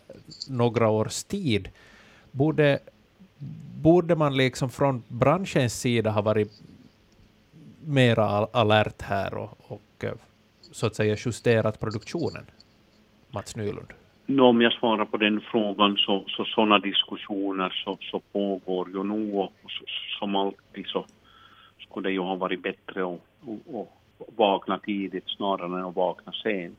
några 0.48 0.88
års 0.88 1.24
tid. 1.24 1.68
Borde, 2.30 2.78
borde 3.82 4.14
man 4.14 4.36
liksom 4.36 4.70
från 4.70 5.02
branschens 5.08 5.80
sida 5.80 6.10
ha 6.10 6.22
varit 6.22 6.52
mera 7.84 8.26
alert 8.52 9.02
här 9.02 9.34
och, 9.34 9.58
och 9.58 10.04
så 10.72 10.86
att 10.86 10.96
säga 10.96 11.16
justerat 11.18 11.80
produktionen? 11.80 12.46
Mats 13.36 13.56
Nylund. 13.56 13.92
om 14.40 14.60
jag 14.60 14.72
svarar 14.72 15.04
på 15.04 15.16
den 15.16 15.40
frågan 15.40 15.96
så, 15.96 16.24
sådana 16.54 16.78
diskussioner 16.78 17.82
så, 17.84 17.98
så 18.00 18.20
pågår 18.20 18.88
ju 18.88 19.02
nu 19.02 19.32
och 19.32 19.52
så, 19.62 19.84
som 20.18 20.36
alltid 20.36 20.86
så 20.86 21.06
skulle 21.78 22.08
det 22.08 22.12
ju 22.12 22.20
ha 22.20 22.34
varit 22.34 22.62
bättre 22.62 23.04
att 23.04 23.20
och, 23.40 23.60
och 23.66 23.92
vakna 24.36 24.78
tidigt 24.78 25.28
snarare 25.28 25.78
än 25.78 25.84
att 25.84 25.96
vakna 25.96 26.32
sent. 26.32 26.78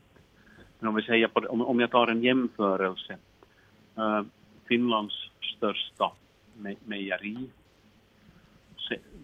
Men 0.78 0.88
om 0.88 0.94
vi 0.94 1.02
säger 1.02 1.28
på, 1.28 1.40
om, 1.40 1.62
om 1.62 1.80
jag 1.80 1.90
tar 1.90 2.06
en 2.06 2.22
jämförelse 2.22 3.16
uh, 3.98 4.22
Finlands 4.68 5.14
största 5.56 6.10
me 6.56 6.74
mejeri, 6.84 7.48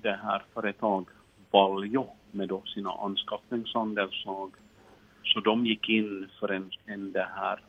det 0.02 0.18
här 0.22 0.42
företag 0.54 1.06
Valjo 1.50 2.06
med 2.30 2.48
då 2.48 2.62
sina 2.66 2.90
anskaffningsandelslag, 2.90 4.50
så 5.34 5.40
de 5.40 5.66
gick 5.66 5.88
in 5.88 6.28
för 6.40 6.48
en, 6.48 6.70
en 6.86 7.12
det 7.12 7.28
här, 7.36 7.60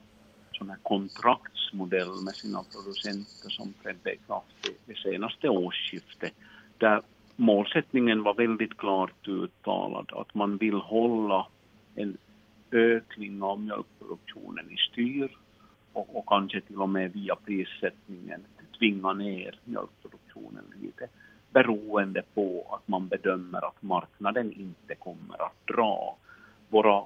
sån 0.52 0.70
här 0.70 0.78
kontraktsmodell 0.84 2.22
med 2.22 2.36
sina 2.36 2.64
producenter 2.64 3.50
som 3.50 3.74
trädde 3.84 4.14
i 4.14 4.18
kraft 4.28 4.70
det 4.86 4.98
senaste 4.98 5.50
årsskiftet, 5.50 6.34
där 6.78 7.02
målsättningen 7.36 8.24
var 8.24 8.34
väldigt 8.34 8.78
klart 8.78 9.28
uttalad, 9.28 10.12
att 10.14 10.34
man 10.34 10.58
vill 10.58 10.76
hålla 10.76 11.48
en 11.96 12.18
ökning 12.72 13.44
av 13.44 13.60
mjölkproduktionen 13.60 14.72
i 14.72 14.78
styr 14.78 15.38
och, 15.94 16.18
och 16.18 16.26
kanske 16.28 16.62
till 16.62 16.82
och 16.82 16.90
med 16.90 17.14
via 17.14 17.36
prissättningen 17.36 18.42
tvinga 18.80 19.14
ner 19.14 19.60
mjölkproduktionen 19.64 20.64
lite 20.82 21.08
beroende 21.54 22.24
på 22.34 22.78
att 22.78 22.88
man 22.88 23.08
bedömer 23.08 23.66
att 23.68 23.82
marknaden 23.82 24.52
inte 24.52 24.96
kommer 24.96 25.42
att 25.42 25.68
dra. 25.68 26.18
Våra, 26.70 27.04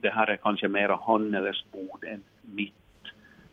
det 0.00 0.10
här 0.10 0.26
är 0.26 0.36
kanske 0.36 0.68
mera 0.68 0.96
Hanneles 0.96 1.64
bord 1.72 2.04
än 2.04 2.22
mitt, 2.40 2.74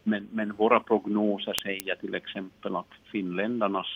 men, 0.04 0.28
men 0.32 0.54
våra 0.54 0.80
prognoser 0.80 1.54
säger 1.54 1.96
till 1.96 2.16
exempel 2.16 2.76
att 2.76 2.92
finländarnas 3.12 3.88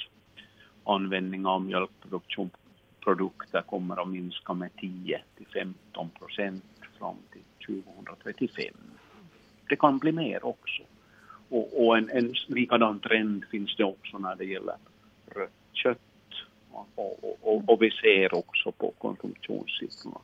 användning 0.84 1.46
av 1.46 1.62
mjölkprodukter 1.62 3.62
kommer 3.62 4.02
att 4.02 4.08
minska 4.08 4.54
med 4.54 4.76
10 4.76 5.22
till 5.38 5.48
15 5.54 6.10
procent 6.10 6.64
fram 7.00 7.18
till 7.32 7.76
2035 7.84 8.74
det 9.70 9.76
kan 9.76 9.98
bli 9.98 10.12
mer 10.12 10.46
också. 10.46 10.84
Och, 11.50 11.86
och 11.86 11.98
en, 11.98 12.10
en 12.10 12.34
likadan 12.48 13.00
trend 13.00 13.46
finns 13.52 13.76
det 13.76 13.84
också 13.84 14.18
när 14.18 14.36
det 14.36 14.46
gäller 14.46 14.76
rött 15.36 15.52
kött. 15.74 16.00
Och, 16.72 16.88
och, 16.96 17.38
och, 17.42 17.70
och 17.70 17.82
vi 17.82 17.92
ser 17.92 18.34
också 18.34 18.72
på 18.72 18.94
konsumtionssiffrorna 18.98 20.20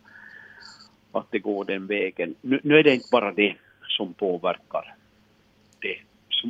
att 1.11 1.31
det 1.31 1.39
går 1.39 1.65
den 1.65 1.87
vägen. 1.87 2.35
Nu, 2.41 2.59
nu, 2.63 2.77
är 2.77 2.83
det 2.83 2.93
inte 2.93 3.07
bara 3.11 3.31
det 3.33 3.55
som 3.97 4.13
påverkar 4.13 4.95
det, 5.79 5.97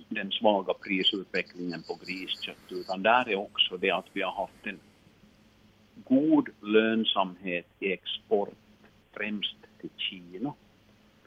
den 0.09 0.31
svaga 0.31 0.73
prisutvecklingen 0.73 1.83
på 1.83 1.97
griskött, 2.05 2.71
utan 2.71 3.03
där 3.03 3.29
är 3.29 3.35
också 3.35 3.77
det 3.77 3.91
att 3.91 4.05
vi 4.13 4.21
har 4.21 4.31
haft 4.31 4.67
en 4.67 4.79
god 6.03 6.49
lönsamhet 6.61 7.67
i 7.79 7.93
export, 7.93 8.49
främst 9.13 9.55
till 9.79 9.89
Kina. 9.97 10.53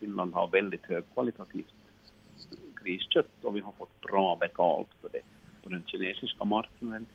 Finland 0.00 0.34
har 0.34 0.48
väldigt 0.48 0.86
högkvalitativt 0.86 1.74
griskött 2.84 3.44
och 3.44 3.56
vi 3.56 3.60
har 3.60 3.72
fått 3.72 4.00
bra 4.00 4.36
betalt 4.40 4.88
för 5.00 5.08
det 5.12 5.22
på 5.62 5.68
den 5.68 5.82
kinesiska 5.86 6.44
marknaden. 6.44 7.06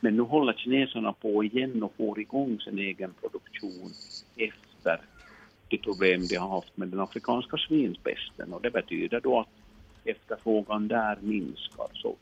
Men 0.00 0.16
nu 0.16 0.22
håller 0.22 0.52
kineserna 0.52 1.12
på 1.12 1.44
igen 1.44 1.82
och 1.82 1.94
får 1.96 2.20
igång 2.20 2.60
sin 2.60 2.78
egen 2.78 3.14
produktion 3.20 3.92
efter 4.36 5.00
de 5.68 5.78
problem 5.78 6.26
de 6.26 6.36
har 6.36 6.48
haft 6.48 6.76
med 6.76 6.88
den 6.88 7.00
afrikanska 7.00 7.56
svinpesten. 7.56 8.52
och 8.52 8.62
det 8.62 8.70
betyder 8.70 9.20
då 9.20 9.40
att 9.40 9.48
efterfrågan 10.04 10.88
där 10.88 11.18
minskar. 11.20 11.88
Så, 11.92 12.16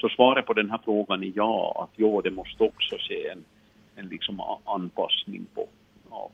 så 0.00 0.08
svaret 0.08 0.46
på 0.46 0.52
den 0.52 0.70
här 0.70 0.80
frågan 0.84 1.22
är 1.22 1.32
ja, 1.34 1.82
att 1.84 1.98
ja, 1.98 2.20
det 2.24 2.30
måste 2.30 2.62
också 2.62 2.96
ske 2.98 3.28
en, 3.28 3.44
en 3.94 4.08
liksom 4.08 4.40
anpassning 4.64 5.46
på, 5.54 5.68
av 6.08 6.30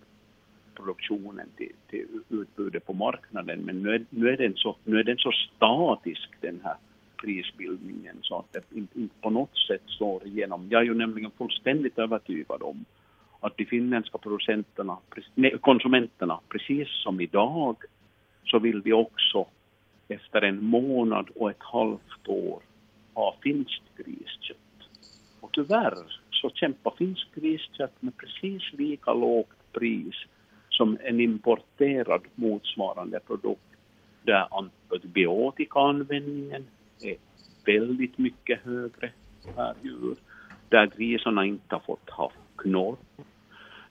produktionen 0.75 1.49
till, 1.57 1.73
till 1.91 2.07
utbudet 2.29 2.87
på 2.87 2.93
marknaden. 2.93 3.61
Men 3.61 3.83
nu 3.83 3.95
är, 3.95 4.05
nu, 4.11 4.29
är 4.29 4.37
den 4.37 4.55
så, 4.57 4.77
nu 4.85 4.99
är 4.99 5.05
den 5.05 5.19
så 5.19 5.33
statisk 5.57 6.29
den 6.41 6.61
här 6.65 6.77
prisbildningen 7.23 8.17
så 8.23 8.39
att 8.39 8.53
det 8.53 8.79
inte, 8.79 9.01
inte 9.01 9.15
på 9.21 9.31
något 9.31 9.57
sätt 9.69 9.83
slår 9.87 10.27
igenom. 10.27 10.67
Jag 10.71 10.81
är 10.81 10.85
ju 10.85 10.95
nämligen 10.95 11.31
fullständigt 11.31 11.99
övertygad 11.99 12.63
om 12.63 12.85
att 13.41 13.57
de 13.57 13.65
finländska 13.65 14.19
producenterna, 14.19 14.99
nej, 15.35 15.59
konsumenterna, 15.61 16.41
precis 16.49 16.89
som 17.03 17.21
idag, 17.21 17.77
så 18.45 18.59
vill 18.59 18.83
vi 18.83 18.93
också 18.93 19.47
efter 20.09 20.43
en 20.43 20.65
månad 20.65 21.29
och 21.35 21.51
ett 21.51 21.63
halvt 21.63 22.29
år 22.29 22.63
ha 23.15 23.37
finskt 23.43 23.83
griskött. 23.97 24.59
Och 25.41 25.51
tyvärr 25.53 25.95
så 26.31 26.51
kämpar 26.51 26.95
finskt 26.99 27.35
griskött 27.35 28.03
med 28.03 28.17
precis 28.17 28.63
lika 28.73 29.13
lågt 29.13 29.73
pris 29.73 30.15
som 30.69 30.99
en 31.05 31.21
importerad 31.21 32.23
motsvarande 32.35 33.21
produkt 33.21 33.63
där 34.23 34.49
antibiotikaanvändningen 34.51 36.67
är 37.01 37.17
väldigt 37.65 38.19
mycket 38.19 38.61
högre 38.61 39.13
per 39.55 39.75
djur, 39.83 40.17
där 40.69 40.87
grisarna 40.87 41.45
inte 41.45 41.75
har 41.75 41.81
fått 41.81 42.11
och 42.59 42.67
norr 42.67 42.97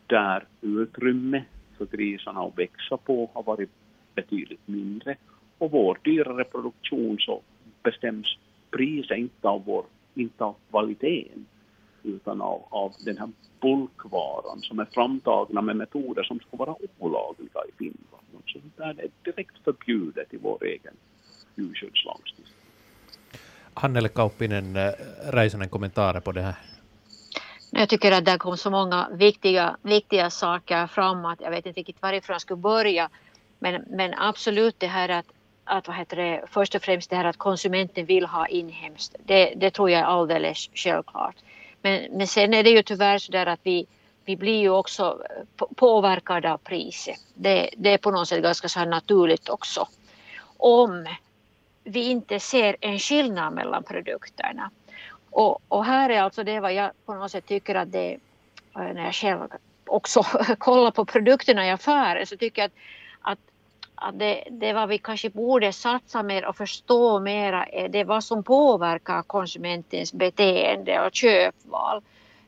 där 0.07 0.45
utrymme 0.61 1.43
för 1.77 1.85
grisarna 1.85 2.41
att 2.41 2.57
växa 2.57 2.97
på 2.97 3.29
har 3.33 3.43
varit 3.43 3.69
betydligt 4.15 4.67
mindre 4.67 5.15
och 5.57 5.71
vår 5.71 5.99
dyrare 6.03 6.43
produktion 6.43 7.17
så 7.19 7.41
bestäms 7.83 8.27
priset 8.71 9.17
inte 9.17 9.47
av, 9.47 9.63
vår, 9.65 9.85
inte 10.13 10.43
av 10.43 10.55
kvaliteten 10.69 11.45
utan 12.03 12.41
av, 12.41 12.61
av 12.69 12.93
den 13.05 13.17
här 13.17 13.29
bulkvaran 13.61 14.61
som 14.61 14.79
är 14.79 14.85
framtagna 14.85 15.61
med 15.61 15.75
metoder 15.75 16.23
som 16.23 16.39
ska 16.39 16.57
vara 16.57 16.75
olagliga 16.97 17.61
i 17.69 17.71
Finland. 17.77 18.43
Så 18.45 18.59
där 18.75 18.89
är 18.89 19.09
direkt 19.23 19.63
förbjudet 19.63 20.33
i 20.33 20.37
vår 20.37 20.65
egen 20.65 20.93
djurskyddslagstiftning. 21.55 22.53
Hannele 23.73 24.09
Kauppinen, 24.09 24.75
eh, 24.75 24.91
Räisänen 25.31 25.69
kommentarer 25.69 26.19
på 26.19 26.31
det 26.31 26.41
här? 26.41 26.55
Jag 27.71 27.89
tycker 27.89 28.11
att 28.11 28.25
det 28.25 28.37
kom 28.37 28.57
så 28.57 28.69
många 28.69 29.09
viktiga, 29.11 29.77
viktiga 29.81 30.29
saker 30.29 30.87
fram 30.87 31.25
att 31.25 31.41
jag 31.41 31.51
vet 31.51 31.65
inte 31.65 31.79
riktigt 31.79 32.01
varifrån 32.01 32.33
jag 32.33 32.41
skulle 32.41 32.57
börja. 32.57 33.09
Men, 33.59 33.83
men 33.87 34.13
absolut 34.17 34.79
det 34.79 34.87
här 34.87 35.09
att, 35.09 35.25
att 35.63 35.87
vad 35.87 35.97
heter 35.97 36.17
det, 36.17 36.43
först 36.47 36.75
och 36.75 36.81
främst 36.81 37.09
det 37.09 37.15
här 37.15 37.25
att 37.25 37.37
konsumenten 37.37 38.05
vill 38.05 38.25
ha 38.25 38.47
inhemskt. 38.47 39.15
Det, 39.25 39.53
det 39.57 39.71
tror 39.71 39.89
jag 39.89 40.01
är 40.01 40.05
alldeles 40.05 40.69
självklart. 40.73 41.35
Men, 41.81 42.07
men 42.11 42.27
sen 42.27 42.53
är 42.53 42.63
det 42.63 42.69
ju 42.69 42.83
tyvärr 42.83 43.17
så 43.17 43.31
där 43.31 43.45
att 43.45 43.59
vi, 43.63 43.87
vi 44.25 44.37
blir 44.37 44.59
ju 44.59 44.69
också 44.69 45.21
påverkade 45.75 46.53
av 46.53 46.57
priset. 46.57 47.19
Det, 47.33 47.69
det 47.77 47.93
är 47.93 47.97
på 47.97 48.11
något 48.11 48.27
sätt 48.27 48.43
ganska 48.43 48.69
så 48.69 48.85
naturligt 48.85 49.49
också. 49.49 49.87
Om 50.57 51.07
vi 51.83 52.09
inte 52.09 52.39
ser 52.39 52.75
en 52.81 52.99
skillnad 52.99 53.53
mellan 53.53 53.83
produkterna. 53.83 54.71
Och, 55.37 55.61
och, 55.67 55.85
här 55.85 56.09
är 56.09 56.21
alltså 56.21 56.43
det 56.43 56.59
vad 56.59 56.73
jag 56.73 56.91
på 57.05 57.13
något 57.13 57.31
sätt 57.31 57.45
tycker 57.45 57.75
att 57.75 57.91
det 57.91 58.13
eh, 58.75 58.81
när 58.81 59.05
jag 59.05 59.15
själv 59.15 59.39
också 59.85 60.21
kollar 60.57 60.91
på 60.91 61.05
produkterna 61.05 61.67
i 61.67 61.69
affären 61.69 62.27
så 62.27 62.37
tycker 62.37 62.61
jag 62.61 62.71
att, 63.21 63.31
att, 63.31 63.39
att 63.95 64.19
det, 64.19 64.43
det 64.51 64.73
vad 64.73 64.89
vi 64.89 64.97
kanske 64.97 65.29
borde 65.29 65.73
satsa 65.73 66.23
mer 66.23 66.45
och 66.45 66.55
förstå 66.55 67.19
mera 67.19 67.65
är 67.65 67.89
det 67.89 68.03
vad 68.03 68.23
som 68.23 68.43
påverkar 68.43 69.23
konsumentens 69.23 70.13
beteende 70.13 71.05
och 71.05 71.13
köpval. 71.13 72.01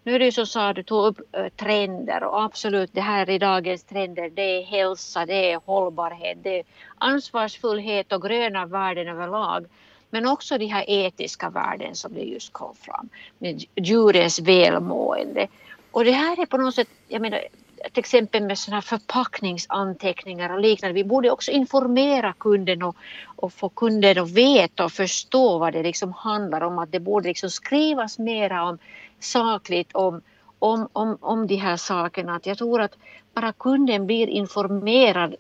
Nu 0.04 0.16
är 0.16 0.20
det 0.20 0.26
ju 0.26 0.32
som 0.32 0.46
sa, 0.46 0.74
du 0.74 0.84
tog 0.84 1.06
upp 1.06 1.36
eh, 1.36 1.48
trender 1.50 2.24
och 2.24 2.44
absolut 2.44 2.94
det 2.94 3.02
här 3.02 3.30
i 3.30 3.38
dagens 3.38 3.84
trender 3.84 4.30
det 4.30 4.58
är 4.58 4.64
hälsa, 4.64 5.26
det 5.26 5.52
är 5.52 5.60
hållbarhet, 5.66 6.38
det 6.42 6.60
är 6.60 6.66
ansvarsfullhet 6.98 8.12
och 8.12 8.22
gröna 8.22 8.66
värden 8.66 9.08
överlag. 9.08 9.66
Men 10.10 10.26
också 10.26 10.58
de 10.58 10.66
här 10.66 10.86
etiska 10.88 11.50
värden 11.50 11.96
som 11.96 12.14
det 12.14 12.24
just 12.24 12.54
kom 12.54 12.76
fram, 12.76 13.10
med 13.38 13.64
djurens 13.76 14.40
välmående. 14.40 15.48
Och 15.92 16.06
det 16.06 16.12
här 16.12 16.42
är 16.42 16.46
på 16.46 16.58
något 16.58 16.76
sätt, 16.76 16.88
jag 17.08 17.22
menar 17.22 17.42
till 17.84 18.00
exempel 18.00 18.44
med 18.44 18.58
sådana 18.58 18.82
förpackningsanteckningar 18.82 20.50
och 20.50 20.60
liknande. 20.60 20.94
Vi 20.94 21.04
borde 21.04 21.32
också 21.32 21.52
informera 21.52 22.34
kunden 22.34 22.84
och, 22.84 22.96
och 23.36 23.54
få 23.54 23.70
kunden 23.70 24.18
att 24.18 24.32
veta 24.32 24.86
och 24.86 24.92
förstå 24.92 25.58
vad 25.58 25.74
det 25.74 25.84
liksom 25.84 26.14
handlar 26.14 26.62
om. 26.62 26.80
Att 26.80 26.92
det 26.92 27.00
borde 27.00 27.28
liksom 27.28 27.50
skrivas 27.50 28.20
mera 28.20 28.64
om 28.64 28.78
sakligt 29.20 29.90
om, 29.94 30.22
om, 30.60 30.88
om, 30.94 31.18
om 31.22 31.48
de 31.48 31.56
här 31.56 31.78
sakerna. 31.78 32.36
Att 32.36 32.46
jag 32.46 32.58
tror 32.58 32.82
att 32.82 32.96
bara 33.34 33.54
kunden 33.54 34.06
blir 34.06 34.28
informerad 34.28 35.36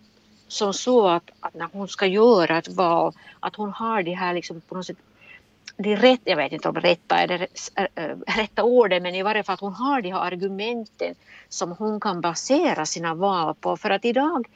som 0.49 0.73
så 0.73 1.07
att, 1.07 1.31
att 1.39 1.53
när 1.53 1.69
hon 1.73 1.87
ska 1.87 2.05
göra 2.05 2.57
ett 2.57 2.67
val, 2.67 3.13
att 3.39 3.55
hon 3.55 3.71
har 3.71 4.03
det 4.03 4.13
här 4.13 4.33
liksom 4.33 4.61
på 4.61 4.75
något 4.75 4.85
sätt 4.85 4.97
det 5.77 5.95
rätt, 5.95 6.21
jag 6.23 6.35
vet 6.35 6.51
inte 6.51 6.69
om 6.69 6.75
rätta 6.75 7.17
är 7.17 7.27
det 7.27 7.47
rätta 8.27 8.63
ordet, 8.63 9.03
men 9.03 9.15
i 9.15 9.23
varje 9.23 9.43
fall 9.43 9.53
att 9.53 9.59
hon 9.59 9.73
har 9.73 10.01
de 10.01 10.11
här 10.11 10.19
argumenten 10.19 11.15
som 11.49 11.71
hon 11.71 11.99
kan 11.99 12.21
basera 12.21 12.85
sina 12.85 13.13
val 13.13 13.55
på. 13.55 13.77
För 13.77 13.89
att 13.89 14.05
idag, 14.05 14.47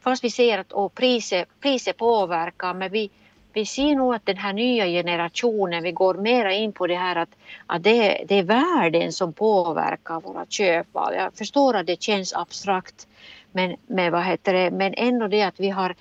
fast 0.00 0.24
vi 0.24 0.30
ser 0.30 0.58
att 0.58 0.72
oh, 0.72 0.88
priset, 0.88 1.48
priset 1.60 1.96
påverkar, 1.96 2.74
men 2.74 2.92
vi, 2.92 3.10
vi 3.52 3.66
ser 3.66 3.96
nog 3.96 4.14
att 4.14 4.26
den 4.26 4.36
här 4.36 4.52
nya 4.52 4.86
generationen, 4.86 5.82
vi 5.82 5.92
går 5.92 6.14
mera 6.14 6.52
in 6.52 6.72
på 6.72 6.86
det 6.86 6.96
här 6.96 7.16
att, 7.16 7.30
att 7.66 7.82
det, 7.82 8.24
det 8.28 8.38
är 8.38 8.42
världen 8.42 9.12
som 9.12 9.32
påverkar 9.32 10.20
våra 10.20 10.46
köpval. 10.46 11.14
Jag 11.14 11.34
förstår 11.34 11.74
att 11.74 11.86
det 11.86 12.02
känns 12.02 12.34
abstrakt, 12.34 13.06
men, 13.52 13.76
men, 13.86 14.12
vad 14.12 14.24
heter 14.24 14.52
det, 14.52 14.70
men 14.70 14.94
ändå 14.96 15.28
det 15.28 15.42
att 15.42 15.60
vi 15.60 15.70
har, 15.70 15.94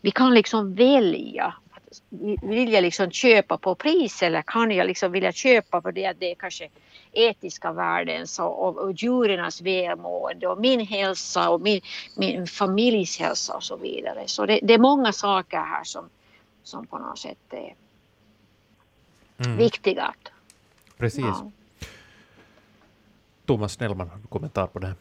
vi 0.00 0.10
kan 0.10 0.34
liksom 0.34 0.74
välja. 0.74 1.54
Vill 2.42 2.72
jag 2.72 2.82
liksom 2.82 3.10
köpa 3.10 3.58
på 3.58 3.74
pris 3.74 4.22
eller 4.22 4.42
kan 4.42 4.70
jag 4.70 4.86
liksom 4.86 5.12
vilja 5.12 5.32
köpa 5.32 5.82
för 5.82 5.92
det 5.92 6.06
att 6.06 6.20
det 6.20 6.30
är 6.30 6.34
kanske 6.34 6.68
etiska 7.12 7.72
värden 7.72 8.26
så, 8.26 8.44
och, 8.44 8.78
och 8.78 8.92
djurens 8.92 9.60
välmående 9.60 10.48
och 10.48 10.60
min 10.60 10.80
hälsa 10.80 11.50
och 11.50 11.60
min, 11.60 11.80
min 12.16 12.46
familjs 12.46 13.18
hälsa 13.18 13.54
och 13.56 13.62
så 13.62 13.76
vidare. 13.76 14.22
Så 14.26 14.46
det, 14.46 14.60
det 14.62 14.74
är 14.74 14.78
många 14.78 15.12
saker 15.12 15.56
här 15.56 15.84
som, 15.84 16.08
som 16.62 16.86
på 16.86 16.98
något 16.98 17.18
sätt 17.18 17.38
är 17.50 17.74
mm. 19.44 19.56
viktiga. 19.56 20.14
Precis. 20.96 21.24
Ja. 21.24 21.50
Thomas 23.46 23.72
Snellman, 23.72 24.10
kommentar 24.28 24.66
på 24.66 24.78
det? 24.78 24.94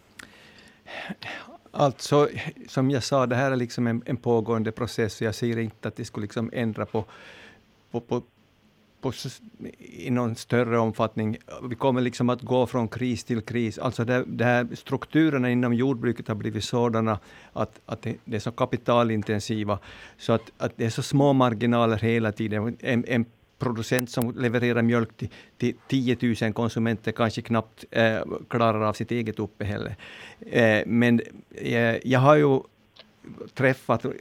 Alltså, 1.71 2.29
som 2.67 2.91
jag 2.91 3.03
sa, 3.03 3.25
det 3.25 3.35
här 3.35 3.51
är 3.51 3.55
liksom 3.55 3.87
en, 3.87 4.03
en 4.05 4.17
pågående 4.17 4.71
process. 4.71 5.21
Jag 5.21 5.35
ser 5.35 5.57
inte 5.57 5.87
att 5.87 5.95
det 5.95 6.05
skulle 6.05 6.23
liksom 6.23 6.49
ändra 6.53 6.85
på, 6.85 7.05
på, 7.91 7.99
på, 7.99 8.23
på, 9.01 9.11
i 9.79 10.09
någon 10.11 10.35
större 10.35 10.79
omfattning. 10.79 11.37
Vi 11.69 11.75
kommer 11.75 12.01
liksom 12.01 12.29
att 12.29 12.41
gå 12.41 12.67
från 12.67 12.87
kris 12.87 13.23
till 13.23 13.41
kris. 13.41 13.77
Alltså 13.77 14.05
det, 14.05 14.23
det 14.27 14.45
här, 14.45 14.67
strukturerna 14.73 15.49
inom 15.49 15.73
jordbruket 15.73 16.27
har 16.27 16.35
blivit 16.35 16.63
sådana 16.63 17.19
att, 17.53 17.79
att 17.85 18.01
det, 18.01 18.15
det 18.25 18.35
är 18.35 18.39
så 18.39 18.51
kapitalintensiva, 18.51 19.79
så 20.17 20.33
att, 20.33 20.51
att 20.57 20.73
det 20.75 20.85
är 20.85 20.89
så 20.89 21.03
små 21.03 21.33
marginaler 21.33 21.97
hela 21.97 22.31
tiden. 22.31 22.77
En, 22.79 23.05
en 23.07 23.25
producent 23.59 24.09
som 24.09 24.31
levererar 24.31 24.81
mjölk 24.81 25.17
till, 25.17 25.29
till 25.57 25.75
10 25.87 26.17
000 26.41 26.53
konsumenter 26.53 27.11
kanske 27.11 27.41
knappt 27.41 27.85
eh, 27.91 28.21
klarar 28.49 28.81
av 28.81 28.93
sitt 28.93 29.11
eget 29.11 29.39
uppehälle. 29.39 29.95
Eh, 30.39 30.83
men 30.85 31.21
eh, 31.51 32.07
jag 32.07 32.19
har 32.19 32.35
ju 32.35 32.59
träffat 33.53 34.05
eh, 34.05 34.11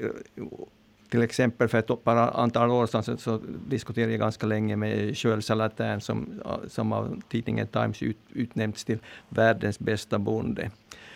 till 1.11 1.22
exempel 1.22 1.68
för 1.68 1.79
ett 1.79 2.05
par 2.05 2.16
antal 2.16 2.70
år 2.70 2.87
sedan 2.87 3.03
så, 3.03 3.16
så 3.16 3.40
diskuterade 3.68 4.12
jag 4.12 4.20
ganska 4.20 4.46
länge 4.46 4.77
med 4.77 5.14
Joel 5.16 5.42
Salatin 5.42 6.01
som, 6.01 6.40
eh, 6.44 6.68
som 6.68 6.92
av 6.92 7.20
tidningen 7.29 7.66
Times 7.66 8.03
ut, 8.03 8.18
utnämnts 8.33 8.85
till 8.85 8.98
världens 9.29 9.79
bästa 9.79 10.18
bonde. 10.18 10.70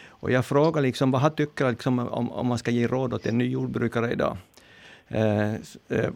Och 0.08 0.30
jag 0.30 0.46
frågade 0.46 0.86
liksom, 0.86 1.10
vad 1.10 1.20
han 1.20 1.34
tycker 1.34 1.70
liksom, 1.70 1.98
om, 1.98 2.32
om 2.32 2.46
man 2.46 2.58
ska 2.58 2.70
ge 2.70 2.86
råd 2.86 3.14
åt 3.14 3.26
en 3.26 3.38
ny 3.38 3.50
jordbrukare 3.50 4.12
idag. 4.12 4.36
Eh, 5.08 5.52
eh 5.88 6.10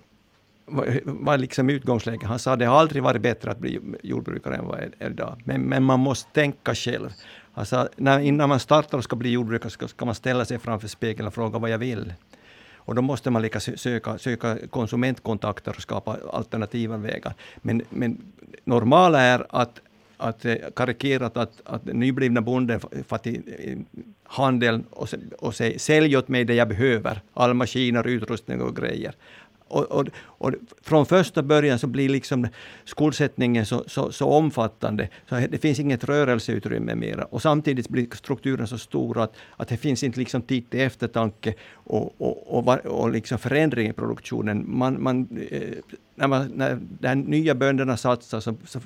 var, 0.67 1.01
vad 1.05 1.35
är 1.35 1.39
liksom 1.39 1.71
utgångsläget? 1.71 2.23
Han 2.23 2.39
sa 2.39 2.53
att 2.53 2.59
det 2.59 2.65
har 2.65 2.81
aldrig 2.81 3.03
varit 3.03 3.23
bättre 3.23 3.51
att 3.51 3.59
bli 3.59 3.81
jordbrukare 4.03 4.57
än 4.57 4.67
vad 4.67 4.79
är 4.79 5.07
idag. 5.07 5.43
Men, 5.45 5.63
men 5.63 5.83
man 5.83 6.01
måste 6.01 6.33
tänka 6.33 6.75
själv. 6.75 7.11
Han 7.53 7.67
sa, 7.67 7.89
när, 7.97 8.21
innan 8.21 8.49
man 8.49 8.61
startar 8.61 8.99
och 8.99 9.05
ska 9.05 9.17
bli 9.17 9.31
jordbrukare 9.31 9.71
ska, 9.71 9.89
ska 9.89 10.05
man 10.05 10.15
ställa 10.15 10.45
sig 10.45 10.59
framför 10.59 10.89
spegeln 10.89 11.29
och 11.29 11.35
fråga 11.35 11.59
vad 11.59 11.71
jag 11.71 11.79
vill. 11.79 12.13
Och 12.75 12.95
då 12.95 13.03
måste 13.03 13.31
man 13.31 13.43
lika 13.43 13.61
söka, 13.61 14.19
söka 14.19 14.59
konsumentkontakter 14.71 15.75
och 15.77 15.83
skapa 15.83 16.17
alternativa 16.33 16.97
vägar. 16.97 17.35
Men, 17.57 17.83
men 17.91 18.19
normala 18.65 19.21
är 19.21 19.47
att, 19.51 19.81
att 20.17 20.45
eh, 20.45 20.55
karikerat 20.77 21.37
att, 21.37 21.61
att 21.65 21.85
nyblivna 21.85 22.41
bonden 22.41 22.81
får 22.81 23.19
till 23.19 23.43
handeln 24.25 24.85
och, 24.91 25.09
och 25.39 25.55
säger 25.55 25.79
sälj 25.79 26.17
åt 26.17 26.29
mig 26.29 26.45
det 26.45 26.55
jag 26.55 26.69
behöver, 26.69 27.21
all 27.35 27.55
maskiner, 27.55 28.07
utrustning 28.07 28.61
och 28.61 28.77
grejer. 28.77 29.15
Och, 29.69 29.85
och, 29.85 30.07
och, 30.19 30.53
från 30.83 31.07
första 31.07 31.43
början 31.43 31.79
så 31.79 31.87
blir 31.87 32.09
liksom 32.09 32.49
skuldsättningen 32.85 33.67
så, 33.67 33.85
så, 33.87 34.13
så 34.13 34.27
omfattande, 34.27 35.09
så 35.29 35.35
det 35.51 35.59
finns 35.59 35.81
inget 35.81 36.05
rörelseutrymme 36.05 36.95
mera. 36.95 37.25
Och 37.25 37.43
samtidigt 37.43 37.89
blir 37.89 38.17
strukturen 38.17 38.67
så 38.67 38.79
stor 38.79 39.23
att, 39.23 39.37
att 39.57 39.69
det 39.69 39.77
finns 39.77 40.03
inte 40.03 40.19
liksom 40.19 40.43
tid 40.43 40.71
till 40.71 40.81
eftertanke 40.81 41.55
och, 41.73 42.21
och, 42.21 42.69
och, 42.69 42.87
och 42.87 43.11
liksom 43.11 43.39
förändring 43.39 43.89
i 43.89 43.93
produktionen. 43.93 44.65
Man, 44.79 45.03
man, 45.03 45.29
eh, 45.51 45.61
när, 46.15 46.29
man, 46.29 46.53
när 46.55 46.81
de 47.01 47.15
nya 47.15 47.55
bönderna 47.55 47.97
satsar 47.97 48.41
så, 48.41 48.55
så 48.65 48.81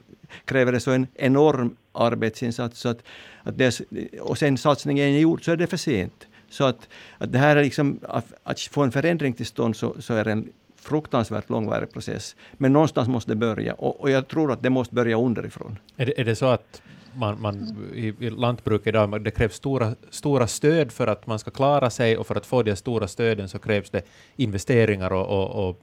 kräver 0.44 0.72
det 0.72 0.80
så 0.80 0.90
en 0.90 1.06
enorm 1.14 1.76
arbetsinsats. 1.92 2.80
Så 2.80 2.88
att, 2.88 3.02
att 3.42 3.58
det, 3.58 3.80
och 4.20 4.38
sen 4.38 4.58
satsningen 4.58 5.08
är 5.08 5.18
gjord 5.18 5.44
så 5.44 5.52
är 5.52 5.56
det 5.56 5.66
för 5.66 5.76
sent. 5.76 6.26
Så 6.50 6.64
att, 6.64 6.88
att 7.18 7.32
det 7.32 7.38
här 7.38 7.56
är 7.56 7.62
liksom, 7.64 8.00
att, 8.02 8.32
att 8.42 8.60
få 8.60 8.82
en 8.82 8.92
förändring 8.92 9.32
till 9.32 9.46
stånd 9.46 9.76
så, 9.76 9.96
så 10.00 10.14
är 10.14 10.24
det 10.24 10.32
en 10.32 10.48
fruktansvärt 10.80 11.50
långvarig 11.50 11.92
process. 11.92 12.36
Men 12.52 12.72
någonstans 12.72 13.08
måste 13.08 13.30
det 13.30 13.36
börja 13.36 13.74
och, 13.74 14.00
och 14.00 14.10
jag 14.10 14.28
tror 14.28 14.52
att 14.52 14.62
det 14.62 14.70
måste 14.70 14.94
börja 14.94 15.18
underifrån. 15.18 15.78
Är 15.96 16.06
det, 16.06 16.20
är 16.20 16.24
det 16.24 16.36
så 16.36 16.46
att 16.46 16.82
man, 17.14 17.40
man, 17.40 17.76
i, 17.94 18.14
i 18.26 18.30
lantbruk 18.30 18.86
idag, 18.86 19.24
det 19.24 19.30
krävs 19.30 19.54
stora, 19.54 19.94
stora 20.10 20.46
stöd 20.46 20.92
för 20.92 21.06
att 21.06 21.26
man 21.26 21.38
ska 21.38 21.50
klara 21.50 21.90
sig 21.90 22.16
och 22.16 22.26
för 22.26 22.34
att 22.34 22.46
få 22.46 22.62
de 22.62 22.76
stora 22.76 23.08
stöden 23.08 23.48
så 23.48 23.58
krävs 23.58 23.90
det 23.90 24.02
investeringar 24.36 25.12
och, 25.12 25.26
och, 25.26 25.68
och 25.68 25.80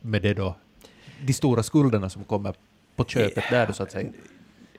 med 0.00 0.22
det 0.22 0.34
då 0.34 0.54
de 1.26 1.32
stora 1.32 1.62
skulderna 1.62 2.10
som 2.10 2.24
kommer 2.24 2.54
på 2.96 3.04
köpet 3.04 3.44
där 3.50 3.72
så 3.72 3.82
att 3.82 3.92
säga? 3.92 4.10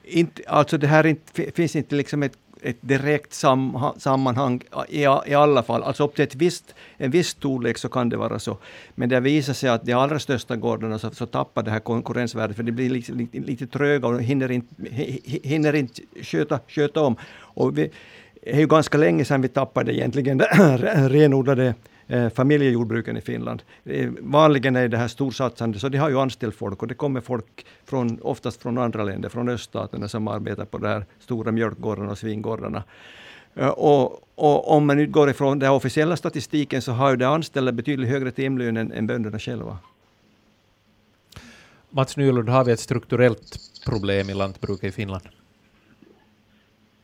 Inte, 0.04 0.42
alltså 0.46 0.78
det 0.78 0.86
här 0.86 1.06
inte, 1.06 1.52
finns 1.52 1.76
inte 1.76 1.94
liksom 1.94 2.22
ett 2.22 2.38
ett 2.64 2.76
direkt 2.80 3.32
sam, 3.32 3.78
sammanhang 3.96 4.60
i, 4.88 5.00
i 5.02 5.34
alla 5.34 5.62
fall. 5.62 5.82
Alltså 5.82 6.04
upp 6.04 6.14
till 6.14 6.24
ett 6.24 6.34
visst, 6.34 6.74
en 6.96 7.10
viss 7.10 7.28
storlek 7.28 7.78
så 7.78 7.88
kan 7.88 8.08
det 8.08 8.16
vara 8.16 8.38
så. 8.38 8.58
Men 8.94 9.08
det 9.08 9.20
visar 9.20 9.52
sig 9.52 9.70
att 9.70 9.84
de 9.84 9.92
allra 9.92 10.18
största 10.18 10.56
gårdarna 10.56 10.98
så, 10.98 11.10
så 11.10 11.26
tappar 11.26 11.62
det 11.62 11.70
här 11.70 11.80
konkurrensvärdet, 11.80 12.56
för 12.56 12.62
de 12.62 12.72
blir 12.72 12.90
lite, 12.90 13.12
lite, 13.12 13.38
lite 13.38 13.66
tröga 13.66 14.08
och 14.08 14.22
hinner 14.22 14.50
inte, 14.50 14.74
hinner 15.42 15.74
inte 15.74 16.02
sköta, 16.22 16.60
köta 16.66 17.00
om. 17.00 17.16
Och 17.36 17.78
vi, 17.78 17.90
det 18.42 18.52
är 18.52 18.60
ju 18.60 18.66
ganska 18.66 18.98
länge 18.98 19.24
sedan 19.24 19.42
vi 19.42 19.48
tappade 19.48 19.94
egentligen 19.94 20.40
renodlade 21.08 21.74
Eh, 22.06 22.28
familjejordbruken 22.28 23.16
i 23.16 23.20
Finland. 23.20 23.62
Eh, 23.84 24.10
vanligen 24.20 24.76
är 24.76 24.88
det 24.88 24.96
här 24.96 25.08
storsatsande, 25.08 25.78
så 25.78 25.88
de 25.88 25.98
har 25.98 26.10
ju 26.10 26.18
anställt 26.18 26.54
folk 26.54 26.82
och 26.82 26.88
det 26.88 26.94
kommer 26.94 27.20
folk 27.20 27.66
från, 27.84 28.18
oftast 28.22 28.62
från 28.62 28.78
andra 28.78 29.04
länder, 29.04 29.28
från 29.28 29.48
öststaterna 29.48 30.08
som 30.08 30.28
arbetar 30.28 30.64
på 30.64 30.78
de 30.78 30.88
här 30.88 31.06
stora 31.18 31.52
mjölkgårdarna 31.52 32.10
och 32.10 32.18
svingårdarna. 32.18 32.84
Eh, 33.54 33.68
och, 33.68 34.20
och, 34.34 34.76
om 34.76 34.86
man 34.86 34.98
utgår 34.98 35.30
ifrån 35.30 35.58
den 35.58 35.70
officiella 35.70 36.16
statistiken 36.16 36.82
så 36.82 36.92
har 36.92 37.10
ju 37.10 37.16
de 37.16 37.24
anställda 37.24 37.72
betydligt 37.72 38.08
högre 38.08 38.30
timlön 38.30 38.76
än, 38.76 38.92
än 38.92 39.06
bönderna 39.06 39.38
själva. 39.38 39.78
Mats 41.90 42.16
Nylund, 42.16 42.48
har 42.48 42.64
vi 42.64 42.72
ett 42.72 42.80
strukturellt 42.80 43.58
problem 43.86 44.30
i 44.30 44.34
lantbruket 44.34 44.84
i 44.84 44.92
Finland? 44.92 45.24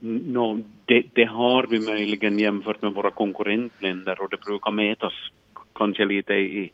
No, 0.03 0.63
det, 0.85 1.03
det, 1.13 1.25
har 1.25 1.67
vi 1.67 1.81
möjligen 1.81 2.39
jämfört 2.39 2.83
med 2.83 2.93
våra 2.93 3.11
konkurrentländer 3.11 4.21
och 4.23 4.31
det 4.31 4.41
brukar 4.41 4.71
mätas 4.71 5.13
kanske 5.75 6.05
lite 6.05 6.35
i, 6.35 6.73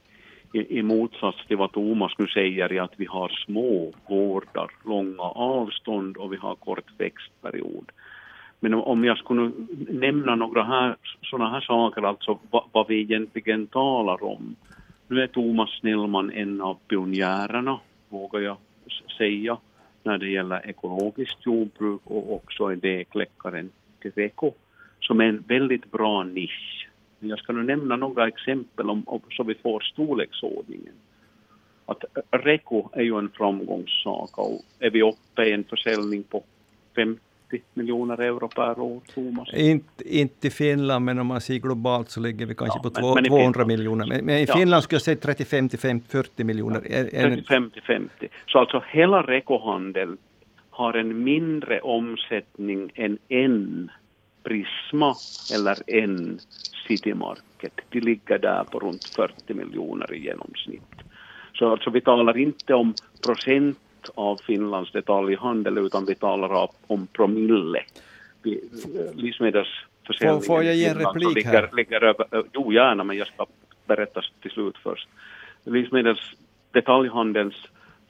i, 0.52 0.78
i 0.78 0.82
motsats 0.82 1.46
till 1.46 1.56
vad 1.56 1.72
Thomas 1.72 2.12
nu 2.18 2.26
säger 2.26 2.72
i 2.72 2.78
att 2.78 2.92
vi 2.96 3.04
har 3.04 3.28
små 3.28 3.92
gårdar, 4.08 4.70
långa 4.84 5.22
avstånd 5.22 6.16
och 6.16 6.32
vi 6.32 6.36
har 6.36 6.54
kort 6.54 6.90
växtperiod. 6.98 7.92
Men 8.60 8.74
om 8.74 9.04
jag 9.04 9.18
skulle 9.18 9.52
nämna 9.88 10.34
några 10.34 10.64
här, 10.64 10.96
sådana 11.22 11.50
här 11.50 11.60
saker, 11.60 12.02
alltså 12.02 12.38
vad, 12.50 12.64
vad 12.72 12.88
vi 12.88 13.00
egentligen 13.00 13.66
talar 13.66 14.24
om. 14.24 14.56
Nu 15.08 15.22
är 15.22 15.26
Thomas 15.26 15.70
Snellman 15.80 16.30
en 16.30 16.60
av 16.60 16.78
pionjärerna, 16.88 17.80
vågar 18.08 18.40
jag 18.40 18.56
säga 19.18 19.56
när 20.06 20.18
det 20.18 20.28
gäller 20.28 20.68
ekologiskt 20.68 21.46
jordbruk 21.46 22.00
och 22.04 22.34
också 22.34 22.72
idékläckaren 22.72 23.70
Greco 24.00 24.52
som 25.00 25.20
är 25.20 25.24
en 25.24 25.44
väldigt 25.48 25.90
bra 25.90 26.24
nisch. 26.24 26.88
Jag 27.18 27.38
ska 27.38 27.52
nu 27.52 27.62
nämna 27.62 27.96
några 27.96 28.28
exempel 28.28 28.90
om, 28.90 29.02
om, 29.06 29.20
så 29.30 29.42
vi 29.42 29.54
får 29.54 29.80
storleksordningen. 29.80 30.92
Att 31.86 32.04
Reko 32.30 32.88
är 32.92 33.02
ju 33.02 33.18
en 33.18 33.30
framgångssaga 33.30 34.42
och 34.42 34.62
är 34.78 34.90
vi 34.90 35.02
uppe 35.02 35.44
i 35.44 35.52
en 35.52 35.64
försäljning 35.64 36.22
på 36.22 36.42
50 36.96 37.20
miljoner 37.74 38.20
euro 38.20 38.48
per 38.48 38.80
år, 38.80 39.00
Thomas? 39.14 39.54
Inte, 39.54 40.18
inte 40.18 40.46
i 40.46 40.50
Finland, 40.50 41.04
men 41.04 41.18
om 41.18 41.26
man 41.26 41.40
ser 41.40 41.58
globalt 41.58 42.10
så 42.10 42.20
ligger 42.20 42.46
vi 42.46 42.54
kanske 42.54 42.80
ja, 42.82 42.90
på 42.90 43.14
men, 43.14 43.24
200 43.24 43.58
men 43.58 43.66
miljoner. 43.66 44.06
Men, 44.06 44.24
men 44.24 44.36
i 44.36 44.44
ja. 44.48 44.56
Finland 44.56 44.82
skulle 44.82 44.96
jag 44.96 45.02
säga 45.02 45.16
35 45.16 45.68
till 45.68 45.78
40 45.78 46.44
miljoner. 46.44 46.82
Ja, 46.90 47.04
35 47.04 47.70
till 47.70 47.82
50. 47.82 48.28
Så 48.46 48.58
alltså 48.58 48.84
hela 48.90 49.22
Rekohandel 49.22 50.16
har 50.70 50.94
en 50.94 51.24
mindre 51.24 51.80
omsättning 51.80 52.90
än 52.94 53.18
en 53.28 53.90
Prisma 54.42 55.14
eller 55.54 55.76
en 55.86 56.38
City 56.88 57.14
Market. 57.14 57.72
De 57.88 58.00
ligger 58.00 58.38
där 58.38 58.64
på 58.64 58.78
runt 58.78 59.04
40 59.04 59.54
miljoner 59.54 60.14
i 60.14 60.24
genomsnitt. 60.24 60.82
Så 61.54 61.70
alltså 61.70 61.90
vi 61.90 62.00
talar 62.00 62.36
inte 62.38 62.74
om 62.74 62.94
procent 63.26 63.78
av 64.14 64.36
Finlands 64.36 64.92
detaljhandel 64.92 65.78
utan 65.78 66.06
vi 66.06 66.14
talar 66.14 66.68
om 66.86 67.06
promille. 67.06 67.82
Livsmedelsförsäljningen 69.14 70.42
får, 70.42 70.54
får 70.54 70.64
jag 70.64 70.74
ge 70.74 70.86
en 70.86 70.98
replik 70.98 71.34
ligger, 71.36 71.50
här? 71.50 71.70
Ligger 71.72 72.04
över, 72.04 72.26
jo, 72.52 72.72
gärna, 72.72 73.04
men 73.04 73.16
jag 73.16 73.26
ska 73.26 73.46
berätta 73.86 74.20
till 74.42 74.50
slut 74.50 74.76
först. 74.82 75.08
Livsmedels 75.64 76.32
detaljhandelns 76.72 77.54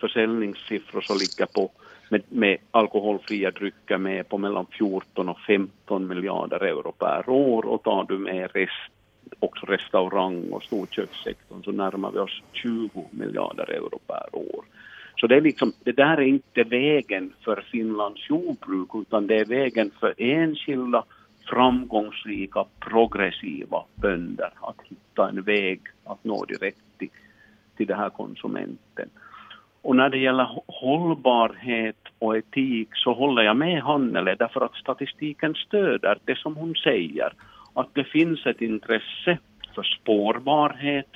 försäljningssiffror 0.01 1.01
så 1.01 1.15
ligger 1.15 1.47
på 1.47 1.71
med, 2.09 2.23
med 2.29 2.59
alkoholfria 2.71 3.51
drycker 3.51 3.99
med 3.99 4.29
på 4.29 4.39
mellan 4.39 4.67
14 4.67 5.29
och 5.29 5.41
15 5.41 6.09
miljarder 6.09 6.61
euro 6.61 6.93
per 6.93 7.29
år 7.29 7.67
och 7.67 7.83
tar 7.83 8.05
du 8.09 8.19
med 8.19 8.51
rest, 8.55 8.93
också 9.41 9.67
restaurang 9.67 10.51
och 10.51 10.63
storkökssektorn 10.63 11.63
så 11.65 11.73
närmar 11.73 12.11
vi 12.11 12.19
oss 12.19 12.43
20 12.53 13.09
miljarder 13.11 13.71
euro 13.71 13.99
per 14.07 14.29
år. 14.33 14.65
Så 15.17 15.27
det, 15.27 15.37
är 15.37 15.41
liksom, 15.41 15.73
det 15.85 15.93
där 15.93 16.17
är 16.17 16.27
inte 16.27 16.63
vägen 16.63 17.33
för 17.45 17.65
Finlands 17.71 18.31
jordbruk 18.31 18.89
utan 18.95 19.27
det 19.27 19.37
är 19.37 19.45
vägen 19.45 19.91
för 20.01 20.15
enskilda 20.19 21.05
framgångsrika, 21.47 22.65
progressiva 22.81 23.85
bönder 23.95 24.51
att 24.61 24.77
hitta 24.85 25.29
en 25.29 25.43
väg 25.43 25.81
att 26.05 26.25
nå 26.25 26.45
direkt 26.45 26.99
till, 26.99 27.09
till 27.77 27.87
den 27.87 27.99
här 27.99 28.11
konsumenten. 28.11 29.09
Och 29.83 29.97
när 29.97 30.09
det 30.09 30.19
gäller 30.19 30.63
hållbarhet 30.67 31.97
och 32.19 32.37
etik 32.37 32.89
så 32.93 33.13
håller 33.13 33.43
jag 33.43 33.57
med 33.57 33.83
Hannele 33.83 34.35
därför 34.35 34.61
att 34.61 34.75
statistiken 34.75 35.55
stöder 35.55 36.19
det 36.25 36.39
som 36.39 36.57
hon 36.57 36.75
säger. 36.75 37.33
Att 37.75 37.95
det 37.95 38.05
finns 38.05 38.47
ett 38.47 38.61
intresse 38.61 39.39
för 39.75 39.83
spårbarhet, 39.83 41.11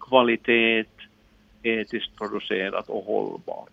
kvalitet, 0.00 0.84
etiskt 1.66 2.18
producerat 2.18 2.88
och 2.88 3.04
hållbart. 3.04 3.70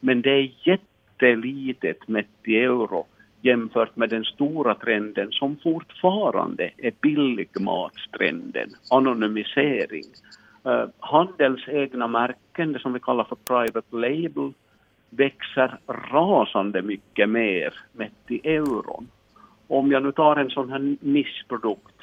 Men 0.00 0.22
det 0.22 0.30
är 0.30 0.52
jättelitet 0.64 2.08
mätt 2.08 2.26
i 2.44 2.56
euro 2.56 3.06
jämfört 3.40 3.96
med 3.96 4.08
den 4.10 4.24
stora 4.24 4.74
trenden 4.74 5.32
som 5.32 5.56
fortfarande 5.56 6.70
är 6.76 6.92
billigmatstrenden, 7.00 8.70
anonymisering. 8.90 10.04
Uh, 10.66 10.84
Handels 10.98 11.68
egna 11.68 12.06
märken, 12.06 12.72
det 12.72 12.78
som 12.78 12.92
vi 12.92 13.00
kallar 13.00 13.24
för 13.24 13.36
private 13.36 13.96
label, 13.96 14.52
växer 15.10 15.78
rasande 15.86 16.82
mycket 16.82 17.28
mer 17.28 17.74
mätt 17.92 18.24
i 18.28 18.48
euron. 18.48 19.08
Om 19.68 19.92
jag 19.92 20.02
nu 20.02 20.12
tar 20.12 20.36
en 20.36 20.50
sån 20.50 20.72
här 20.72 20.96
nischprodukt 21.00 22.00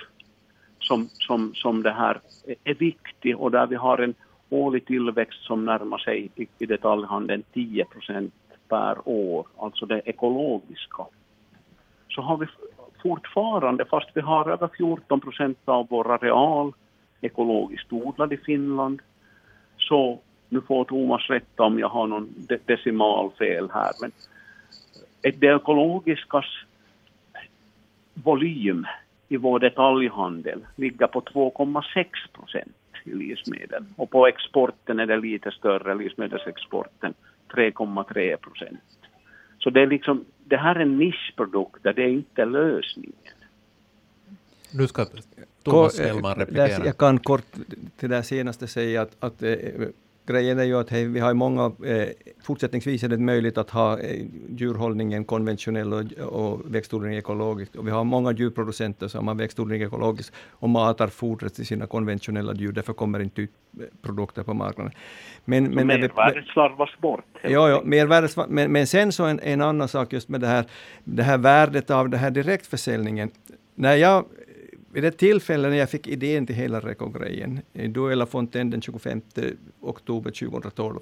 som, 0.79 1.07
som, 1.11 1.53
som 1.55 1.83
det 1.83 1.91
här 1.91 2.19
är 2.63 2.73
viktig 2.73 3.37
och 3.37 3.51
där 3.51 3.67
vi 3.67 3.75
har 3.75 3.97
en 3.97 4.13
årlig 4.49 4.85
tillväxt 4.85 5.43
som 5.43 5.65
närmar 5.65 5.97
sig 5.97 6.29
i, 6.35 6.47
i 6.59 6.65
detaljhandeln 6.65 7.43
10 7.53 7.85
procent 7.85 8.33
per 8.67 9.09
år, 9.09 9.47
alltså 9.57 9.85
det 9.85 10.01
ekologiska, 10.05 11.05
så 12.09 12.21
har 12.21 12.37
vi 12.37 12.45
fortfarande, 13.03 13.85
fast 13.85 14.09
vi 14.13 14.21
har 14.21 14.49
över 14.49 14.69
14 14.77 15.19
procent 15.19 15.57
av 15.65 15.87
vår 15.89 16.11
areal 16.11 16.73
ekologiskt 17.21 17.93
odlad 17.93 18.33
i 18.33 18.37
Finland, 18.37 19.01
så 19.77 20.19
nu 20.49 20.61
får 20.61 20.85
Thomas 20.85 21.29
rätta 21.29 21.63
om 21.63 21.79
jag 21.79 21.89
har 21.89 22.07
någon 22.07 22.29
decimalfel 22.65 23.69
här, 23.73 23.91
men 24.01 24.11
det 25.21 25.47
ekologiskas 25.47 26.45
volym 28.13 28.85
i 29.27 29.37
vår 29.37 29.59
detaljhandel 29.59 30.65
ligger 30.75 31.07
på 31.07 31.21
2,6 31.21 32.05
procent 32.33 32.76
i 33.07 33.15
livsmedel. 33.15 33.85
Och 33.95 34.09
på 34.09 34.27
exporten 34.27 34.99
är 34.99 35.05
det 35.05 35.17
lite 35.17 35.51
större, 35.51 35.95
livsmedelsexporten 35.95 37.13
3,3 37.53 38.37
procent. 38.37 38.79
Så 39.59 39.69
det 39.69 39.81
är 39.81 39.87
liksom, 39.87 40.25
det 40.43 40.57
här 40.57 40.75
är 40.75 40.79
en 40.79 40.97
nischprodukt, 40.97 41.83
det 41.83 41.89
är 41.89 42.07
inte 42.07 42.45
lösningen. 42.45 43.13
Nu 44.71 44.87
ska 44.87 45.05
Thomas 45.63 45.99
Hellman 45.99 46.35
replikera. 46.35 46.85
Jag 46.85 46.97
kan 46.97 47.19
kort 47.19 47.45
till 47.97 48.09
det 48.09 48.23
senaste 48.23 48.67
säga 48.67 49.01
att, 49.01 49.15
att 49.19 49.43
grejen 50.27 50.59
är 50.59 50.63
ju 50.63 50.79
att 50.79 50.89
hej, 50.89 51.05
vi 51.07 51.19
har 51.19 51.33
många, 51.33 51.65
eh, 51.65 52.07
fortsättningsvis 52.43 53.03
är 53.03 53.07
det 53.07 53.17
möjligt 53.17 53.57
att 53.57 53.69
ha 53.69 53.99
eh, 53.99 54.25
djurhållningen 54.49 55.25
konventionell 55.25 55.93
och, 55.93 56.03
och 56.21 56.75
växtodling 56.75 57.15
ekologiskt. 57.15 57.75
Och 57.75 57.87
vi 57.87 57.91
har 57.91 58.03
många 58.03 58.31
djurproducenter 58.31 59.07
som 59.07 59.27
har 59.27 59.35
växtodling 59.35 59.81
ekologiskt 59.81 60.33
och 60.51 60.69
matar 60.69 61.07
fodret 61.07 61.53
till 61.53 61.65
sina 61.65 61.87
konventionella 61.87 62.53
djur, 62.53 62.71
därför 62.71 62.93
kommer 62.93 63.19
inte 63.19 63.41
ut 63.41 63.51
eh, 63.79 63.85
produkter 64.01 64.43
på 64.43 64.53
marknaden. 64.53 64.93
Men, 65.45 65.63
men 65.63 65.87
mervärdet 65.87 66.45
slarvas 66.45 66.89
bort. 67.01 67.25
Ja, 67.41 67.69
ja 67.69 67.81
mervärdet, 67.83 68.49
men, 68.49 68.71
men 68.71 68.87
sen 68.87 69.11
så 69.11 69.25
en, 69.25 69.39
en 69.39 69.61
annan 69.61 69.87
sak 69.87 70.13
just 70.13 70.29
med 70.29 70.41
det 70.41 70.47
här, 70.47 70.65
det 71.03 71.23
här 71.23 71.37
värdet 71.37 71.89
av 71.89 72.09
den 72.09 72.19
här 72.19 72.31
direktförsäljningen. 72.31 73.31
När 73.75 73.95
jag 73.95 74.25
vid 74.93 75.03
det 75.03 75.11
tillfälle 75.11 75.69
när 75.69 75.77
jag 75.77 75.89
fick 75.89 76.07
idén 76.07 76.45
till 76.47 76.55
hela 76.55 76.79
Reko-grejen, 76.79 77.61
i 77.73 77.87
Duella 77.87 78.25
Fontaine 78.25 78.69
den 78.69 78.81
25 78.81 79.21
oktober 79.81 80.31
2012, 80.31 80.99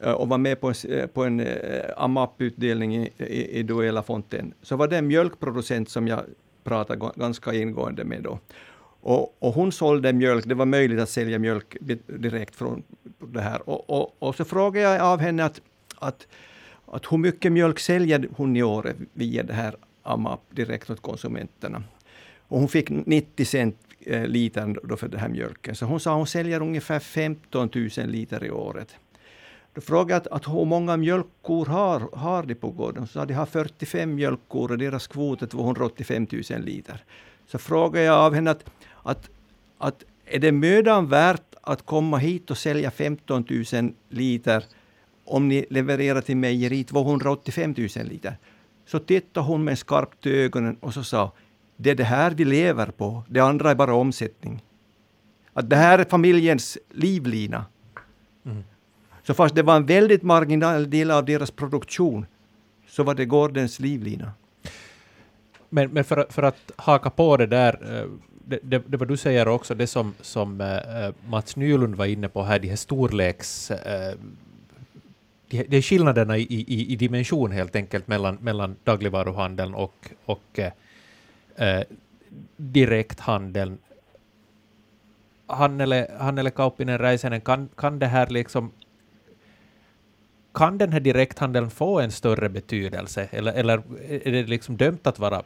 eh, 0.00 0.12
och 0.12 0.28
var 0.28 0.38
med 0.38 0.60
på 0.60 0.68
en, 0.68 0.74
eh, 0.88 1.06
på 1.06 1.24
en 1.24 1.40
eh, 1.40 1.56
AMAP-utdelning 1.96 2.96
i, 2.96 3.12
i, 3.18 3.58
i 3.58 3.62
Duella 3.62 4.02
Fontaine, 4.02 4.54
så 4.62 4.76
var 4.76 4.88
det 4.88 4.98
en 4.98 5.06
mjölkproducent 5.06 5.88
som 5.88 6.08
jag 6.08 6.20
pratade 6.64 7.10
ganska 7.16 7.54
ingående 7.54 8.04
med 8.04 8.22
då. 8.22 8.38
Och, 9.04 9.36
och, 9.38 9.54
hon 9.54 9.72
sålde 9.72 10.12
mjölk, 10.12 10.44
det 10.44 10.54
var 10.54 10.66
möjligt 10.66 11.00
att 11.00 11.08
sälja 11.08 11.38
mjölk 11.38 11.76
direkt 12.06 12.56
från 12.56 12.82
det 13.18 13.40
här. 13.40 13.68
Och, 13.68 13.90
och, 13.90 14.16
och 14.18 14.34
så 14.34 14.44
frågade 14.44 14.86
jag 14.86 15.00
av 15.00 15.20
henne 15.20 15.44
att, 15.44 15.60
att, 15.98 16.26
att 16.86 17.12
hur 17.12 17.18
mycket 17.18 17.52
mjölk 17.52 17.78
säljer 17.78 18.28
hon 18.36 18.56
i 18.56 18.62
år 18.62 18.94
via 19.12 19.42
det 19.42 19.52
här 19.52 19.76
AMAP 20.02 20.40
direkt 20.50 20.90
åt 20.90 21.02
konsumenterna. 21.02 21.82
Och 22.52 22.58
hon 22.58 22.68
fick 22.68 22.90
90 22.90 23.44
cent 23.44 23.76
eh, 24.00 24.26
liter 24.26 24.78
då 24.84 24.96
för 24.96 25.08
den 25.08 25.20
här 25.20 25.28
mjölken. 25.28 25.74
Så 25.74 25.86
hon 25.86 26.00
sa 26.00 26.10
att 26.10 26.16
hon 26.16 26.26
säljer 26.26 26.62
ungefär 26.62 26.98
15 26.98 27.70
000 27.74 27.88
liter 28.06 28.44
i 28.44 28.50
året. 28.50 28.96
Då 29.74 29.80
frågade 29.80 30.26
jag 30.30 30.36
att, 30.36 30.48
hur 30.48 30.64
många 30.64 30.96
mjölkkor 30.96 31.66
har, 31.66 32.00
har 32.12 32.42
de 32.42 32.54
på 32.54 32.70
gården? 32.70 33.06
Så 33.06 33.12
sa 33.12 33.24
de 33.24 33.34
har 33.34 33.46
45 33.46 34.14
mjölkkor 34.14 34.70
och 34.70 34.78
deras 34.78 35.06
kvot 35.06 35.42
är 35.42 35.46
285 35.46 36.26
000 36.50 36.60
liter. 36.60 37.04
Så 37.46 37.58
frågade 37.58 38.04
jag 38.04 38.16
av 38.16 38.34
henne 38.34 38.50
att, 38.50 38.64
att, 39.02 39.30
att 39.78 40.04
är 40.26 40.38
det 40.38 40.52
mödan 40.52 41.08
värt 41.08 41.54
att 41.60 41.86
komma 41.86 42.18
hit 42.18 42.50
och 42.50 42.58
sälja 42.58 42.90
15 42.90 43.44
000 43.72 43.92
liter 44.08 44.64
om 45.24 45.48
ni 45.48 45.66
levererar 45.70 46.20
till 46.20 46.36
mejeriet 46.36 46.88
285 46.88 47.74
000 47.78 47.88
liter? 48.04 48.36
Så 48.86 48.98
tittade 48.98 49.46
hon 49.46 49.64
med 49.64 49.78
skarpt 49.78 50.26
i 50.26 50.30
ögonen 50.30 50.76
och 50.80 50.94
så 50.94 51.04
sa 51.04 51.32
det 51.82 51.90
är 51.90 51.94
det 51.94 52.04
här 52.04 52.30
vi 52.30 52.44
lever 52.44 52.86
på, 52.86 53.22
det 53.28 53.40
andra 53.40 53.70
är 53.70 53.74
bara 53.74 53.94
omsättning. 53.94 54.62
Att 55.52 55.70
det 55.70 55.76
här 55.76 55.98
är 55.98 56.04
familjens 56.04 56.78
livlina. 56.90 57.64
Mm. 58.44 58.64
Så 59.22 59.34
fast 59.34 59.54
det 59.54 59.62
var 59.62 59.76
en 59.76 59.86
väldigt 59.86 60.22
marginal 60.22 60.90
del 60.90 61.10
av 61.10 61.24
deras 61.24 61.50
produktion, 61.50 62.26
så 62.88 63.02
var 63.02 63.14
det 63.14 63.24
gårdens 63.24 63.80
livlina. 63.80 64.32
Men, 65.68 65.90
men 65.90 66.04
för, 66.04 66.26
för 66.30 66.42
att 66.42 66.72
haka 66.76 67.10
på 67.10 67.36
det 67.36 67.46
där, 67.46 68.00
eh, 68.00 68.08
det, 68.44 68.58
det, 68.62 68.82
det 68.86 68.96
vad 68.96 69.08
du 69.08 69.16
säger 69.16 69.48
också, 69.48 69.74
det 69.74 69.86
som, 69.86 70.14
som 70.20 70.60
uh, 70.60 71.30
Mats 71.30 71.56
Nylund 71.56 71.94
var 71.94 72.06
inne 72.06 72.28
på 72.28 72.42
här, 72.42 72.58
de 72.58 72.68
här 72.68 72.76
storleks... 72.76 73.70
Uh, 73.70 73.76
de, 75.48 75.64
de 75.68 75.82
skillnaderna 75.82 76.38
i, 76.38 76.42
i, 76.42 76.92
i 76.92 76.96
dimension 76.96 77.52
helt 77.52 77.76
enkelt 77.76 78.08
mellan, 78.08 78.34
mellan 78.40 78.76
dagligvaruhandeln 78.84 79.74
och, 79.74 80.10
och 80.24 80.60
eh, 81.56 81.82
direkthandeln. 82.56 83.78
Hannele, 85.46 86.10
Hannele 86.18 86.50
Kauppinen 86.50 86.98
Räisänen, 86.98 87.40
kan, 87.40 87.68
kan 87.76 87.98
det 87.98 88.06
här 88.06 88.26
liksom 88.26 88.72
kan 90.54 90.78
den 90.78 90.92
här 90.92 91.00
direkthandeln 91.00 91.70
få 91.70 92.00
en 92.00 92.10
större 92.10 92.48
betydelse 92.48 93.28
eller, 93.30 93.52
eller 93.52 93.82
är 94.08 94.32
det 94.32 94.42
liksom 94.42 94.76
dömt 94.76 95.06
att 95.06 95.18
vara 95.18 95.42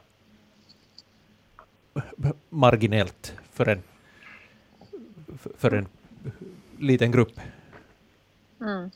marginellt 2.49 3.33
för 3.51 3.69
en, 3.69 3.83
för 5.57 5.73
en 5.73 5.87
liten 6.79 7.11
grupp? 7.11 7.39
Mm. 8.61 8.91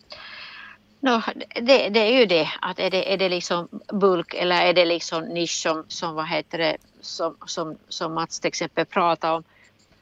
No, 1.03 1.21
det, 1.61 1.89
det, 1.89 1.99
är 1.99 2.19
ju 2.19 2.25
det, 2.25 2.49
att 2.61 2.79
är 2.79 2.89
det, 2.89 3.13
är 3.13 3.17
det 3.17 3.29
liksom 3.29 3.67
bulk 3.93 4.33
eller 4.33 4.61
är 4.61 4.73
det 4.73 4.85
liksom 4.85 5.23
nisch 5.23 5.61
som, 5.61 5.83
som, 5.87 6.15
vad 6.15 6.27
heter 6.27 6.57
det, 6.57 6.77
som, 7.01 7.35
som, 7.45 7.77
som 7.89 8.13
Mats 8.13 8.39
till 8.39 8.47
exempel 8.47 8.85
pratar 8.85 9.35
om. 9.35 9.43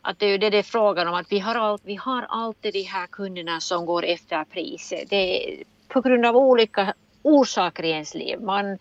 Att 0.02 0.20
det 0.20 0.26
är 0.26 0.30
ju 0.30 0.38
det 0.38 0.50
det 0.50 0.58
är 0.58 0.64
frågan 0.64 1.08
om, 1.08 1.14
att 1.14 1.32
vi 1.32 1.40
har, 1.40 1.56
all, 1.56 1.80
vi 1.84 1.96
har 1.96 2.26
alltid 2.30 2.74
de 2.74 2.82
här 2.82 3.08
kunderna 3.08 3.60
som 3.60 3.86
går 3.86 4.06
efter 4.06 4.44
priset. 4.44 5.10
Det 5.10 5.16
är 5.16 5.64
på 5.88 6.02
grund 6.02 6.26
av 6.26 6.38
olika 6.38 6.94
orsaker 7.22 7.84
i 7.84 7.90
ens 7.90 8.16
liv. 8.16 8.42
Man, 8.42 8.78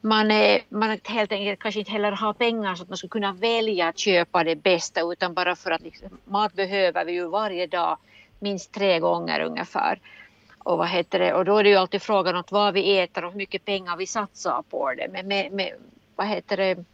man, 0.00 0.30
är, 0.30 0.60
man 0.68 0.98
helt 1.04 1.32
enkelt 1.32 1.60
kanske 1.60 1.80
inte 1.80 1.92
heller 1.92 2.12
har 2.12 2.32
pengar 2.32 2.74
så 2.74 2.82
att 2.82 2.88
man 2.88 2.98
skulle 2.98 3.10
kunna 3.10 3.32
välja 3.32 3.88
att 3.88 3.98
köpa 3.98 4.44
det 4.44 4.56
bästa 4.56 5.00
utan 5.00 5.34
bara 5.34 5.56
för 5.56 5.70
att 5.70 5.82
liksom, 5.82 6.08
mat 6.24 6.54
behöver 6.54 7.04
vi 7.04 7.12
ju 7.12 7.28
varje 7.28 7.66
dag 7.66 7.98
minst 8.38 8.72
tre 8.72 8.98
gånger 8.98 9.40
ungefär. 9.40 9.98
Och, 10.70 10.78
vad 10.78 10.88
heter 10.88 11.18
det? 11.18 11.34
och 11.34 11.44
då 11.44 11.56
är 11.56 11.64
det 11.64 11.68
ju 11.68 11.76
alltid 11.76 12.02
frågan 12.02 12.36
om 12.36 12.44
vad 12.50 12.74
vi 12.74 12.98
äter 12.98 13.24
och 13.24 13.30
hur 13.30 13.38
mycket 13.38 13.64
pengar 13.64 13.96
vi 13.96 14.06
satsar 14.06 14.62
på 14.70 14.94
det. 14.94 15.08
Men 15.12 15.28
med, 15.28 15.52
med 15.52 15.72
vad 16.16 16.26
heter 16.26 16.56
det? 16.56 16.84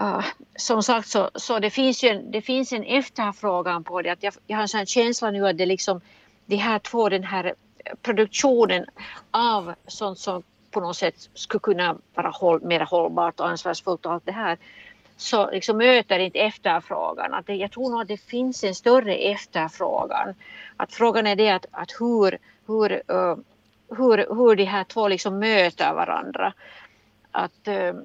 Uh, 0.00 0.24
som 0.56 0.82
sagt 0.82 1.08
så, 1.08 1.30
så 1.34 1.58
det 1.58 1.70
finns 1.70 2.04
ju 2.04 2.08
en, 2.08 2.30
det 2.30 2.42
finns 2.42 2.72
en 2.72 2.84
efterfrågan 2.84 3.84
på 3.84 4.02
det. 4.02 4.10
Att 4.10 4.22
jag, 4.22 4.34
jag 4.46 4.56
har 4.56 4.62
en 4.62 4.68
sån 4.68 4.86
känsla 4.86 5.30
nu 5.30 5.48
att 5.48 5.58
det 5.58 5.66
liksom 5.66 6.00
de 6.46 6.56
här 6.56 6.78
två, 6.78 7.08
den 7.08 7.24
här 7.24 7.54
produktionen 8.02 8.86
av 9.30 9.74
sånt 9.86 10.18
som 10.18 10.42
på 10.70 10.80
något 10.80 10.96
sätt 10.96 11.28
skulle 11.34 11.60
kunna 11.60 11.96
vara 12.14 12.28
håll, 12.28 12.62
mer 12.62 12.80
hållbart 12.80 13.40
och 13.40 13.48
ansvarsfullt 13.48 14.06
och 14.06 14.12
allt 14.12 14.26
det 14.26 14.32
här 14.32 14.58
så 15.16 15.50
liksom 15.50 15.76
möter 15.76 16.18
inte 16.18 16.38
efterfrågan. 16.38 17.34
Att 17.34 17.46
det, 17.46 17.54
jag 17.54 17.72
tror 17.72 17.90
nog 17.90 18.00
att 18.00 18.08
det 18.08 18.16
finns 18.16 18.64
en 18.64 18.74
större 18.74 19.14
efterfrågan. 19.14 20.34
Att 20.76 20.92
frågan 20.92 21.26
är 21.26 21.36
det 21.36 21.50
att, 21.50 21.66
att 21.70 21.90
hur, 22.00 22.38
hur, 22.66 22.92
uh, 22.92 23.36
hur, 23.88 24.34
hur 24.34 24.56
de 24.56 24.64
här 24.64 24.84
två 24.84 25.08
liksom 25.08 25.38
möter 25.38 25.92
varandra. 25.92 26.52
Att, 27.30 27.68
uh, 27.68 28.02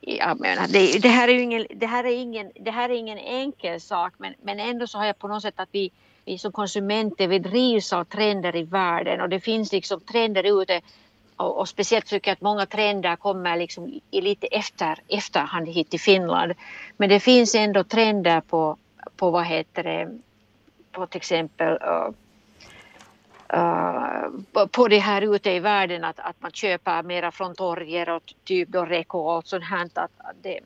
jag 0.00 0.40
menar, 0.40 0.66
det, 0.68 0.98
det, 0.98 1.08
här 1.08 1.28
är 1.28 1.38
ingen, 1.38 1.66
det, 1.70 1.86
här 1.86 2.04
är 2.04 2.16
ingen, 2.16 2.52
det 2.60 2.70
här 2.70 2.88
är 2.88 2.94
ingen 2.94 3.18
enkel 3.18 3.80
sak 3.80 4.12
men, 4.18 4.34
men 4.42 4.60
ändå 4.60 4.86
så 4.86 4.98
har 4.98 5.06
jag 5.06 5.18
på 5.18 5.28
något 5.28 5.42
sätt 5.42 5.60
att 5.60 5.68
vi, 5.72 5.90
vi 6.24 6.38
som 6.38 6.52
konsumenter 6.52 7.28
vi 7.28 7.38
drivs 7.38 7.92
av 7.92 8.04
trender 8.04 8.56
i 8.56 8.62
världen 8.62 9.20
och 9.20 9.28
det 9.28 9.40
finns 9.40 9.72
liksom 9.72 10.00
trender 10.00 10.62
ute 10.62 10.80
och, 11.36 11.58
och, 11.58 11.68
speciellt 11.68 12.06
tycker 12.06 12.30
jag 12.30 12.36
att 12.36 12.40
många 12.40 12.66
trender 12.66 13.16
kommer 13.16 13.56
liksom 13.56 14.00
i 14.10 14.20
lite 14.20 14.46
efter, 14.46 14.98
efterhand 15.08 15.68
hit 15.68 15.90
till 15.90 16.00
Finland. 16.00 16.52
Men 16.96 17.08
det 17.08 17.20
finns 17.20 17.54
ändå 17.54 17.84
trender 17.84 18.40
på, 18.40 18.76
på 19.16 19.30
vad 19.30 19.46
heter 19.46 19.82
det, 19.82 20.18
på 20.92 21.06
till 21.06 21.16
exempel 21.16 21.72
uh, 21.72 22.08
uh, 23.54 24.66
på 24.66 24.88
det 24.88 24.98
här 24.98 25.34
ute 25.34 25.50
i 25.50 25.60
världen 25.60 26.04
att, 26.04 26.18
att 26.18 26.36
man 26.40 26.50
köper 26.50 27.02
mera 27.02 27.30
från 27.30 27.54
torger 27.54 28.08
och 28.08 28.34
typ 28.44 28.68
då 28.68 28.84
Reko 28.84 29.18
och 29.18 29.46
sånt 29.46 29.64
här. 29.64 29.84
Att, 29.84 29.98
att 30.16 30.36
det, 30.42 30.60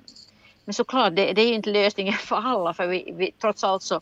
men 0.65 0.75
såklart, 0.75 1.17
det, 1.17 1.33
det 1.33 1.43
är 1.43 1.49
ju 1.49 1.55
inte 1.55 1.71
lösningen 1.71 2.15
för 2.19 2.37
alla 2.37 2.75
för 2.75 2.87
vi, 2.87 3.13
vi 3.17 3.33
trots 3.33 3.65
allt 3.65 3.83
så, 3.83 4.01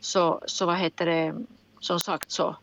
så, 0.00 0.40
så 0.46 0.66
vad 0.66 0.76
heter 0.76 1.06
det, 1.06 1.34
som 1.80 2.00
sagt 2.00 2.30
så 2.30 2.56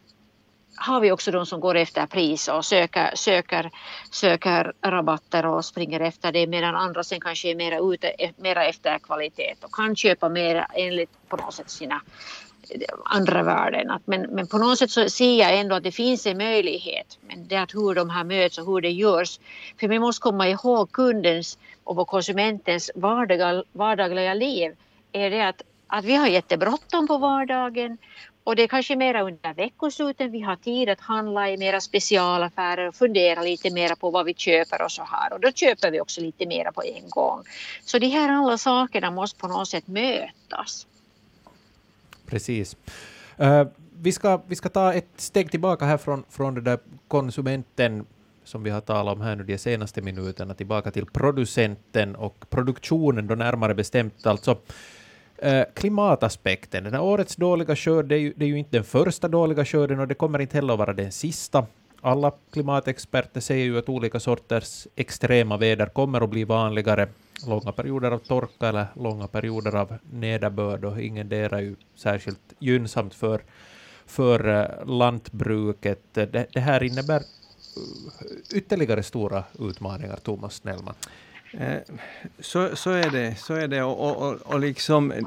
har 0.75 0.99
vi 0.99 1.11
också 1.11 1.31
de 1.31 1.45
som 1.45 1.59
går 1.59 1.75
efter 1.75 2.05
pris 2.05 2.47
och 2.47 2.65
söker, 2.65 3.11
söker, 3.15 3.71
söker 4.11 4.73
rabatter 4.81 5.45
och 5.45 5.65
springer 5.65 5.99
efter 5.99 6.31
det 6.31 6.47
medan 6.47 6.75
andra 6.75 7.03
sen 7.03 7.19
kanske 7.19 7.49
är 7.49 7.55
mera 7.55 7.79
ute 7.93 8.31
mera 8.37 8.65
efter 8.65 8.99
kvalitet 8.99 9.55
och 9.61 9.75
kan 9.75 9.95
köpa 9.95 10.29
mer 10.29 10.65
enligt 10.73 11.09
på 11.27 11.35
något 11.37 11.53
sätt 11.53 11.69
sina 11.69 12.01
andra 13.05 13.43
värden. 13.43 13.91
Att, 13.91 14.07
men, 14.07 14.21
men 14.21 14.47
på 14.47 14.57
något 14.57 14.79
sätt 14.79 14.91
så 14.91 15.09
ser 15.09 15.39
jag 15.39 15.59
ändå 15.59 15.75
att 15.75 15.83
det 15.83 15.91
finns 15.91 16.25
en 16.25 16.37
möjlighet. 16.37 17.19
Men 17.27 17.47
det 17.47 17.55
är 17.55 17.63
att 17.63 17.75
hur 17.75 17.95
de 17.95 18.09
här 18.09 18.23
möts 18.23 18.57
och 18.57 18.65
hur 18.65 18.81
det 18.81 18.91
görs. 18.91 19.39
För 19.79 19.87
vi 19.87 19.99
måste 19.99 20.21
komma 20.21 20.47
ihåg 20.47 20.91
kundens 20.91 21.57
och 21.83 22.07
konsumentens 22.07 22.91
vardagliga, 22.95 23.63
vardagliga 23.71 24.33
liv. 24.33 24.75
Är 25.11 25.29
det 25.29 25.47
att, 25.47 25.61
att 25.87 26.05
vi 26.05 26.15
har 26.15 26.27
jättebråttom 26.27 27.07
på 27.07 27.17
vardagen 27.17 27.97
och 28.43 28.55
det 28.55 28.63
är 28.63 28.67
kanske 28.67 28.95
mera 28.95 29.21
under 29.21 29.53
veckosluten 29.53 30.31
vi 30.31 30.41
har 30.41 30.55
tid 30.55 30.89
att 30.89 30.99
handla 30.99 31.49
i 31.49 31.57
mera 31.57 31.81
specialaffärer 31.81 32.87
och 32.87 32.95
fundera 32.95 33.41
lite 33.41 33.73
mera 33.73 33.95
på 33.95 34.11
vad 34.11 34.25
vi 34.25 34.33
köper 34.33 34.81
och 34.81 34.91
så 34.91 35.03
här. 35.03 35.33
Och 35.33 35.39
då 35.39 35.51
köper 35.51 35.91
vi 35.91 36.01
också 36.01 36.21
lite 36.21 36.45
mera 36.45 36.71
på 36.71 36.83
en 36.83 37.09
gång. 37.09 37.43
Så 37.81 37.99
de 37.99 38.07
här 38.07 38.29
alla 38.29 38.57
sakerna 38.57 39.11
måste 39.11 39.39
på 39.39 39.47
något 39.47 39.67
sätt 39.67 39.87
mötas. 39.87 40.87
Precis. 42.25 42.75
Uh, 43.41 43.63
vi, 44.01 44.11
ska, 44.11 44.41
vi 44.47 44.55
ska 44.55 44.69
ta 44.69 44.93
ett 44.93 45.09
steg 45.15 45.51
tillbaka 45.51 45.85
här 45.85 45.97
från, 45.97 46.23
från 46.29 46.55
det 46.55 46.61
där 46.61 46.79
konsumenten 47.07 48.05
som 48.43 48.63
vi 48.63 48.69
har 48.69 48.81
talat 48.81 49.15
om 49.15 49.21
här 49.21 49.35
nu 49.35 49.43
de 49.43 49.57
senaste 49.57 50.01
minuterna, 50.01 50.53
tillbaka 50.53 50.91
till 50.91 51.05
producenten 51.05 52.15
och 52.15 52.45
produktionen 52.49 53.27
då 53.27 53.35
närmare 53.35 53.75
bestämt. 53.75 54.25
Alltså 54.25 54.57
eh, 55.41 55.63
klimataspekten. 55.73 56.83
Den 56.83 56.93
här 56.93 57.01
årets 57.01 57.35
dåliga 57.35 57.75
skörd, 57.75 58.05
det 58.05 58.15
är, 58.15 58.19
ju, 58.19 58.33
det 58.35 58.45
är 58.45 58.49
ju 58.49 58.57
inte 58.59 58.77
den 58.77 58.83
första 58.83 59.27
dåliga 59.27 59.65
skörden 59.65 59.99
och 59.99 60.07
det 60.07 60.15
kommer 60.15 60.39
inte 60.39 60.57
heller 60.57 60.73
att 60.73 60.79
vara 60.79 60.93
den 60.93 61.11
sista. 61.11 61.65
Alla 62.01 62.31
klimatexperter 62.51 63.41
säger 63.41 63.65
ju 63.65 63.77
att 63.77 63.89
olika 63.89 64.19
sorters 64.19 64.87
extrema 64.95 65.57
väder 65.57 65.85
kommer 65.85 66.21
att 66.21 66.29
bli 66.29 66.43
vanligare. 66.43 67.07
Långa 67.47 67.71
perioder 67.71 68.11
av 68.11 68.17
torka 68.17 68.67
eller 68.67 68.85
långa 68.95 69.27
perioder 69.27 69.75
av 69.75 69.93
nederbörd 70.11 70.85
och 70.85 71.01
ingen 71.01 71.31
är 71.31 71.59
ju 71.59 71.75
särskilt 71.95 72.53
gynnsamt 72.59 73.13
för, 73.13 73.41
för 74.05 74.47
eh, 74.47 74.85
lantbruket. 74.85 76.01
Det, 76.13 76.47
det 76.53 76.59
här 76.59 76.83
innebär 76.83 77.19
eh, 77.19 78.57
ytterligare 78.57 79.03
stora 79.03 79.43
utmaningar, 79.59 80.15
Thomas 80.23 80.55
Snellman. 80.55 80.95
Eh, 81.53 81.77
så, 82.39 82.75
så 82.75 82.89
är 82.89 83.09
det. 83.09 83.35
Så 83.35 83.53
är 83.53 83.67
det. 83.67 83.83
Och, 83.83 84.21
och, 84.21 84.33
och 84.33 84.59
liksom, 84.59 85.11
eh, 85.11 85.23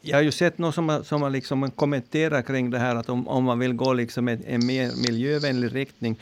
jag 0.00 0.16
har 0.16 0.22
ju 0.22 0.30
sett 0.30 0.58
någon 0.58 0.72
som, 0.72 1.04
som 1.04 1.22
har 1.22 1.30
liksom 1.30 1.70
kommenterat 1.70 2.46
kring 2.46 2.70
det 2.70 2.78
här 2.78 2.96
att 2.96 3.08
om, 3.08 3.28
om 3.28 3.44
man 3.44 3.58
vill 3.58 3.72
gå 3.72 3.92
liksom 3.92 4.28
en, 4.28 4.44
en 4.46 4.66
mer 4.66 4.90
miljövänlig 5.08 5.74
riktning 5.74 6.18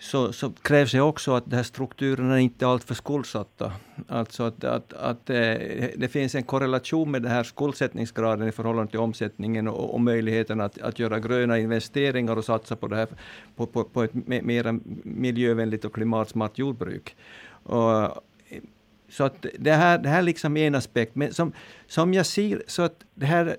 så, 0.00 0.32
så, 0.32 0.50
krävs 0.50 0.92
det 0.92 1.00
också 1.00 1.34
att 1.34 1.44
de 1.46 1.56
här 1.56 1.62
strukturerna 1.62 2.40
inte 2.40 2.64
är 2.64 2.68
alltför 2.68 2.94
skuldsatta. 2.94 3.72
Alltså 4.08 4.42
att, 4.42 4.64
att, 4.64 4.92
att 4.92 5.30
eh, 5.30 5.36
det 5.96 6.12
finns 6.12 6.34
en 6.34 6.42
korrelation 6.42 7.10
med 7.10 7.22
den 7.22 7.30
här 7.30 7.42
skuldsättningsgraden 7.42 8.48
i 8.48 8.52
förhållande 8.52 8.90
till 8.90 9.00
omsättningen 9.00 9.68
och, 9.68 9.94
och 9.94 10.00
möjligheten 10.00 10.60
att, 10.60 10.80
att 10.80 10.98
göra 10.98 11.18
gröna 11.20 11.58
investeringar 11.58 12.36
och 12.36 12.44
satsa 12.44 12.76
på, 12.76 12.88
det 12.88 12.96
här, 12.96 13.08
på, 13.56 13.66
på, 13.66 13.84
på 13.84 14.02
ett 14.02 14.14
mer 14.26 14.80
miljövänligt 15.02 15.84
och 15.84 15.94
klimatsmart 15.94 16.58
jordbruk. 16.58 17.16
Och, 17.68 18.24
så 19.08 19.24
att 19.24 19.46
det 19.58 19.72
här, 19.72 19.98
det 19.98 20.08
här 20.08 20.22
liksom 20.22 20.56
är 20.56 20.66
en 20.66 20.74
aspekt. 20.74 21.14
Men 21.14 21.34
som, 21.34 21.52
som 21.86 22.14
jag 22.14 22.26
ser 22.26 22.62
så 22.66 22.82
att 22.82 23.04
det 23.14 23.26
här 23.26 23.56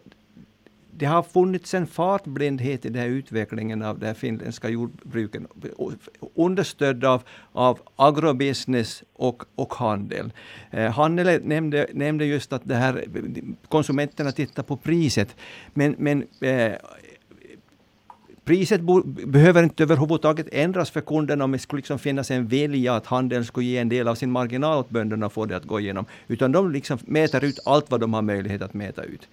det 0.99 1.05
har 1.05 1.23
funnits 1.23 1.73
en 1.73 1.87
fartblindhet 1.87 2.85
i 2.85 2.89
den 2.89 3.01
här 3.01 3.09
utvecklingen 3.09 3.81
av 3.81 3.99
det 3.99 4.07
här 4.07 4.13
finländska 4.13 4.69
jordbruket, 4.69 5.43
understödd 6.35 7.05
av, 7.05 7.23
av 7.51 7.79
agrobusiness 7.95 9.03
och, 9.13 9.43
och 9.55 9.73
handel. 9.73 10.33
Eh, 10.71 10.91
handel 10.91 11.41
nämnde, 11.43 11.87
nämnde 11.93 12.25
just 12.25 12.53
att 12.53 12.61
det 12.65 12.75
här, 12.75 13.05
konsumenterna 13.67 14.31
tittar 14.31 14.63
på 14.63 14.77
priset, 14.77 15.35
men, 15.73 15.95
men 15.97 16.27
eh, 16.41 16.73
Priset 18.49 18.81
behöver 19.27 19.63
inte 19.63 19.83
överhuvudtaget 19.83 20.47
ändras 20.51 20.91
för 20.91 21.01
kunderna 21.01 21.43
om 21.43 21.51
det 21.51 21.59
skulle 21.59 21.77
liksom 21.77 21.99
finnas 21.99 22.31
en 22.31 22.47
vilja 22.47 22.95
att 22.95 23.05
handeln 23.05 23.45
skulle 23.45 23.65
ge 23.65 23.77
en 23.77 23.89
del 23.89 24.07
av 24.07 24.15
sin 24.15 24.31
marginal 24.31 24.79
åt 24.79 24.89
bönderna 24.89 25.25
och 25.25 25.33
få 25.33 25.45
det 25.45 25.55
att 25.55 25.63
gå 25.63 25.79
igenom. 25.79 26.05
Utan 26.27 26.51
de 26.51 26.71
liksom 26.71 26.97
mäter 27.05 27.43
ut 27.43 27.59
allt 27.65 27.91
vad 27.91 27.99
de 27.99 28.13
har 28.13 28.21
möjlighet 28.21 28.61
att 28.61 28.73
mäta 28.73 29.03
ut. 29.03 29.27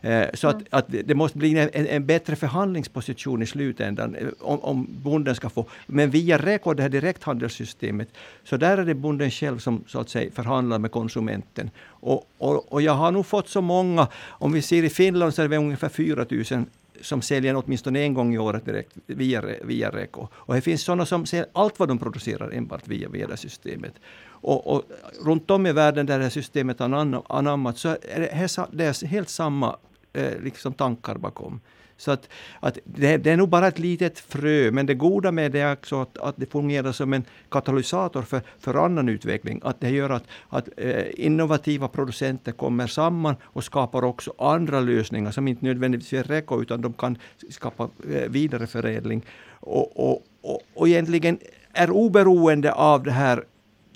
Eh, 0.00 0.26
så 0.34 0.48
att, 0.48 0.62
att, 0.70 0.86
det 1.04 1.14
måste 1.14 1.38
bli 1.38 1.58
en, 1.58 1.86
en, 1.86 2.06
bättre 2.06 2.36
förhandlingsposition 2.36 3.42
i 3.42 3.46
slutändan 3.46 4.14
eh, 4.14 4.26
om, 4.40 4.60
om 4.60 4.86
bonden 5.02 5.34
ska 5.34 5.48
få. 5.50 5.66
Men 5.86 6.10
via 6.10 6.38
REKO, 6.38 6.74
det 6.74 6.82
här 6.82 6.90
direkthandelssystemet, 6.90 8.08
så 8.44 8.56
där 8.56 8.78
är 8.78 8.84
det 8.84 8.94
bonden 8.94 9.30
själv 9.30 9.58
som 9.58 9.84
så 9.86 10.00
att 10.00 10.08
säga 10.08 10.30
förhandlar 10.30 10.78
med 10.78 10.90
konsumenten. 10.90 11.70
Och, 11.86 12.28
och, 12.38 12.72
och 12.72 12.82
jag 12.82 12.94
har 12.94 13.10
nog 13.10 13.26
fått 13.26 13.48
så 13.48 13.60
många, 13.60 14.08
om 14.28 14.52
vi 14.52 14.62
ser 14.62 14.82
i 14.82 14.90
Finland 14.90 15.34
så 15.34 15.42
är 15.42 15.48
det 15.48 15.56
ungefär 15.56 15.88
4 15.88 16.26
000 16.30 16.64
som 17.00 17.22
säljer 17.22 17.56
åtminstone 17.56 18.00
en 18.00 18.14
gång 18.14 18.34
i 18.34 18.38
året 18.38 18.64
direkt 18.64 18.92
via, 19.06 19.42
via 19.62 19.90
Reko. 19.90 20.28
Och 20.32 20.54
det 20.54 20.60
finns 20.60 20.82
sådana 20.82 21.06
som 21.06 21.26
säljer 21.26 21.46
allt 21.52 21.78
vad 21.78 21.88
de 21.88 21.98
producerar 21.98 22.50
enbart 22.50 22.88
via, 22.88 23.08
via 23.08 23.26
det 23.26 23.36
systemet. 23.36 23.94
Och, 24.40 24.66
och, 24.66 24.82
runt 25.24 25.50
om 25.50 25.66
i 25.66 25.72
världen 25.72 26.06
där 26.06 26.18
det 26.18 26.24
här 26.24 26.30
systemet 26.30 26.78
har 26.78 27.22
anammats 27.28 27.80
så 27.80 27.88
är 27.88 27.96
det, 28.20 28.68
det 28.72 28.84
är 28.84 29.06
helt 29.06 29.28
samma 29.28 29.76
eh, 30.12 30.40
liksom 30.40 30.72
tankar 30.72 31.14
bakom. 31.14 31.60
Så 31.98 32.10
att, 32.10 32.28
att 32.60 32.78
det, 32.84 33.16
det, 33.16 33.30
är 33.30 33.36
nog 33.36 33.48
bara 33.48 33.68
ett 33.68 33.78
litet 33.78 34.18
frö, 34.18 34.70
men 34.70 34.86
det 34.86 34.94
goda 34.94 35.32
med 35.32 35.52
det 35.52 35.60
är 35.60 35.72
också 35.72 36.02
att, 36.02 36.18
att 36.18 36.34
det 36.36 36.52
fungerar 36.52 36.92
som 36.92 37.12
en 37.12 37.24
katalysator 37.50 38.22
för, 38.22 38.40
för 38.58 38.74
annan 38.84 39.08
utveckling. 39.08 39.60
Att 39.64 39.80
det 39.80 39.90
gör 39.90 40.10
att, 40.10 40.24
att 40.48 40.68
eh, 40.76 41.04
innovativa 41.14 41.88
producenter 41.88 42.52
kommer 42.52 42.86
samman 42.86 43.36
och 43.42 43.64
skapar 43.64 44.04
också 44.04 44.32
andra 44.38 44.80
lösningar 44.80 45.30
som 45.30 45.48
inte 45.48 45.64
nödvändigtvis 45.64 46.12
är 46.12 46.24
reko, 46.24 46.62
utan 46.62 46.80
de 46.80 46.92
kan 46.92 47.18
skapa 47.50 47.88
eh, 48.12 48.28
vidareförädling. 48.28 49.24
Och, 49.60 50.10
och, 50.10 50.22
och, 50.42 50.60
och 50.74 50.88
egentligen 50.88 51.38
är 51.72 51.90
oberoende 51.90 52.72
av 52.72 53.02
det 53.02 53.12
här, 53.12 53.44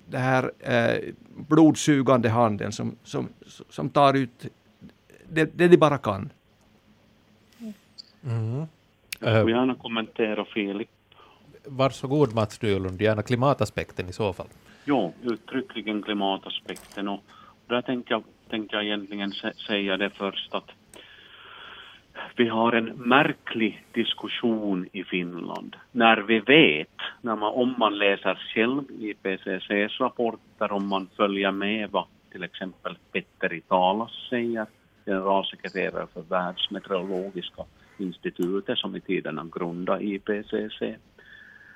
det 0.07 0.19
här 0.19 0.53
eh, 0.61 1.15
blodsugande 1.49 2.29
handeln 2.29 2.73
som, 2.73 2.97
som, 3.05 3.29
som 3.71 3.91
tar 3.91 4.15
ut 4.15 4.47
det, 5.29 5.59
det 5.59 5.69
de 5.69 5.77
bara 5.77 5.99
kan. 5.99 6.31
Mm. 8.24 8.66
Jag 9.20 9.44
vill 9.44 9.54
gärna 9.54 9.74
kommentera 9.74 10.44
Filip. 10.44 10.88
Varsågod 11.64 12.35
Mats 12.35 12.62
Nylund, 12.62 13.00
gärna 13.00 13.22
klimataspekten 13.22 14.08
i 14.08 14.12
så 14.12 14.32
fall. 14.32 14.46
Jo, 14.85 15.14
uttryckligen 15.22 16.02
klimataspekten 16.02 17.08
och 17.08 17.20
där 17.66 17.82
tänkte 17.82 18.12
jag, 18.12 18.24
tänkte 18.50 18.76
jag 18.76 18.85
egentligen 18.85 19.32
säga 19.66 19.96
det 19.96 20.11
först 20.11 20.54
att 20.54 20.70
vi 22.37 22.48
har 22.48 22.72
en 22.72 22.85
märklig 22.85 23.85
diskussion 23.92 24.88
i 24.92 25.04
Finland 25.04 25.76
när 25.92 26.16
vi 26.16 26.40
vet, 26.40 26.96
när 27.20 27.37
man, 27.37 27.52
om 27.52 27.74
man 27.78 27.98
läser 27.98 28.35
själv 28.54 28.82
IPCCs 28.90 30.00
rapporter, 30.00 30.72
om 30.72 30.88
man 30.88 31.08
följer 31.16 31.50
med 31.50 31.90
vad 31.90 32.04
till 32.32 32.42
exempel 32.42 32.98
Petteri 33.12 33.61
Talas 33.61 34.11
säger, 34.30 34.66
generalsekreterare 35.06 36.06
för 36.14 36.22
Världsmeteorologiska 36.22 37.64
institutet 38.03 38.79
som 38.79 38.97
i 38.97 39.01
tiderna 39.01 39.47
grundade 39.53 40.05
IPCC, 40.05 40.83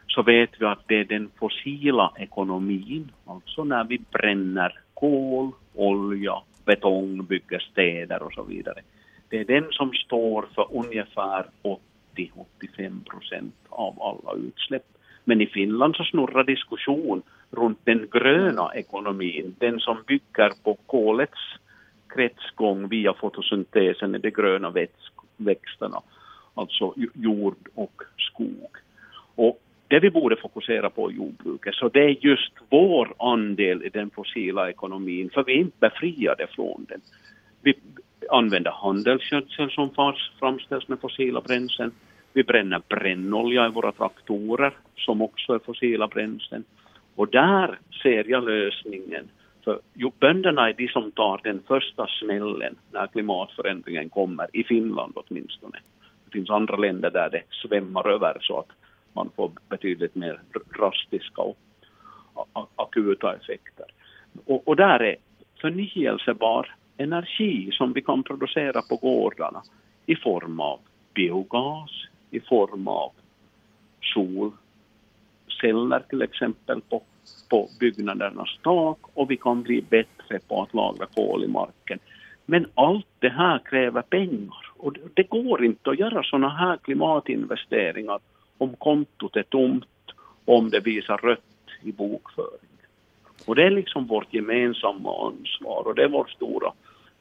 så 0.06 0.22
vet 0.22 0.50
vi 0.58 0.66
att 0.66 0.88
det 0.88 1.00
är 1.00 1.04
den 1.04 1.30
fossila 1.38 2.12
ekonomin, 2.16 3.12
alltså 3.26 3.64
när 3.64 3.84
vi 3.84 3.98
bränner 4.10 4.78
kol, 4.94 5.50
olja, 5.74 6.34
betong, 6.64 7.24
bygger 7.24 7.58
städer 7.58 8.22
och 8.22 8.32
så 8.32 8.42
vidare. 8.42 8.80
Det 9.28 9.38
är 9.40 9.44
den 9.44 9.66
som 9.70 9.92
står 9.92 10.48
för 10.54 10.66
ungefär 10.70 11.46
80-85 11.62 13.04
procent 13.04 13.54
av 13.68 14.02
alla 14.02 14.38
utsläpp. 14.38 14.86
Men 15.24 15.40
i 15.40 15.46
Finland 15.46 15.96
så 15.96 16.04
snurrar 16.04 16.44
diskussion 16.44 17.22
runt 17.50 17.78
den 17.84 18.08
gröna 18.10 18.70
ekonomin, 18.74 19.54
den 19.58 19.80
som 19.80 19.96
bygger 20.06 20.50
på 20.64 20.74
kolets 20.86 21.40
kretsgång 22.08 22.88
via 22.88 23.14
fotosyntesen 23.14 24.14
i 24.14 24.18
de 24.18 24.30
gröna 24.30 24.72
växterna 25.36 26.02
alltså 26.56 26.94
jord 27.14 27.68
och 27.74 28.02
skog. 28.18 28.70
Och 29.34 29.60
det 29.88 30.00
vi 30.00 30.10
borde 30.10 30.36
fokusera 30.36 30.90
på 30.90 31.10
i 31.10 31.14
jordbruket, 31.14 31.74
så 31.74 31.88
det 31.88 32.00
är 32.00 32.26
just 32.26 32.52
vår 32.68 33.14
andel 33.18 33.82
i 33.82 33.88
den 33.88 34.10
fossila 34.10 34.70
ekonomin, 34.70 35.30
för 35.34 35.44
vi 35.44 35.52
är 35.52 35.56
inte 35.56 35.76
befriade 35.80 36.46
från 36.46 36.86
den. 36.88 37.00
Vi 37.62 37.74
använder 38.30 38.70
handelsgödsel 38.70 39.70
som 39.70 39.90
framställs 40.38 40.88
med 40.88 41.00
fossila 41.00 41.40
bränslen. 41.40 41.92
Vi 42.32 42.42
bränner 42.42 42.82
brännolja 42.88 43.66
i 43.66 43.70
våra 43.70 43.92
traktorer 43.92 44.74
som 44.96 45.22
också 45.22 45.54
är 45.54 45.58
fossila 45.58 46.08
bränslen. 46.08 46.64
Och 47.14 47.28
där 47.28 47.78
ser 48.02 48.24
jag 48.30 48.44
lösningen. 48.44 49.28
För 49.64 49.80
jo, 49.94 50.12
bönderna 50.18 50.68
är 50.68 50.72
de 50.72 50.88
som 50.88 51.12
tar 51.12 51.40
den 51.44 51.62
första 51.66 52.06
smällen 52.20 52.74
när 52.92 53.06
klimatförändringen 53.06 54.08
kommer, 54.08 54.46
i 54.52 54.64
Finland 54.64 55.12
åtminstone. 55.16 55.78
Det 56.36 56.40
finns 56.40 56.50
andra 56.50 56.76
länder 56.76 57.10
där 57.10 57.30
det 57.30 57.42
svämmar 57.50 58.08
över 58.08 58.38
så 58.40 58.58
att 58.58 58.68
man 59.12 59.30
får 59.36 59.50
betydligt 59.68 60.14
mer 60.14 60.40
drastiska 60.78 61.42
och 61.42 61.56
akuta 62.76 63.36
effekter. 63.36 63.86
Och, 64.46 64.68
och 64.68 64.76
där 64.76 65.02
är 65.02 65.16
förnyelsebar 65.60 66.74
energi 66.96 67.70
som 67.72 67.92
vi 67.92 68.02
kan 68.02 68.22
producera 68.22 68.82
på 68.82 68.96
gårdarna 68.96 69.62
i 70.06 70.16
form 70.16 70.60
av 70.60 70.80
biogas, 71.14 71.90
i 72.30 72.40
form 72.40 72.88
av 72.88 73.12
solceller 74.00 76.00
till 76.08 76.22
exempel 76.22 76.80
på, 76.80 77.02
på 77.48 77.68
byggnadernas 77.80 78.58
tak 78.62 78.98
och 79.14 79.30
vi 79.30 79.36
kan 79.36 79.62
bli 79.62 79.82
bättre 79.82 80.38
på 80.48 80.62
att 80.62 80.74
lagra 80.74 81.06
kol 81.06 81.44
i 81.44 81.48
marken. 81.48 81.98
Men 82.46 82.66
allt 82.74 83.06
det 83.18 83.28
här 83.28 83.58
kräver 83.58 84.02
pengar 84.02 84.65
och 84.78 84.96
det 85.14 85.22
går 85.22 85.64
inte 85.64 85.90
att 85.90 85.98
göra 85.98 86.22
sådana 86.22 86.48
här 86.48 86.76
klimatinvesteringar 86.76 88.18
om 88.58 88.76
kontot 88.76 89.36
är 89.36 89.42
tomt 89.42 89.84
och 90.44 90.58
om 90.58 90.70
det 90.70 90.80
visar 90.80 91.16
rött 91.16 91.40
i 91.82 91.92
bokföringen. 91.92 92.60
Och 93.46 93.54
det 93.54 93.64
är 93.64 93.70
liksom 93.70 94.06
vårt 94.06 94.34
gemensamma 94.34 95.26
ansvar 95.26 95.82
och 95.86 95.94
det 95.94 96.02
är 96.02 96.08
vår 96.08 96.26
stora 96.36 96.72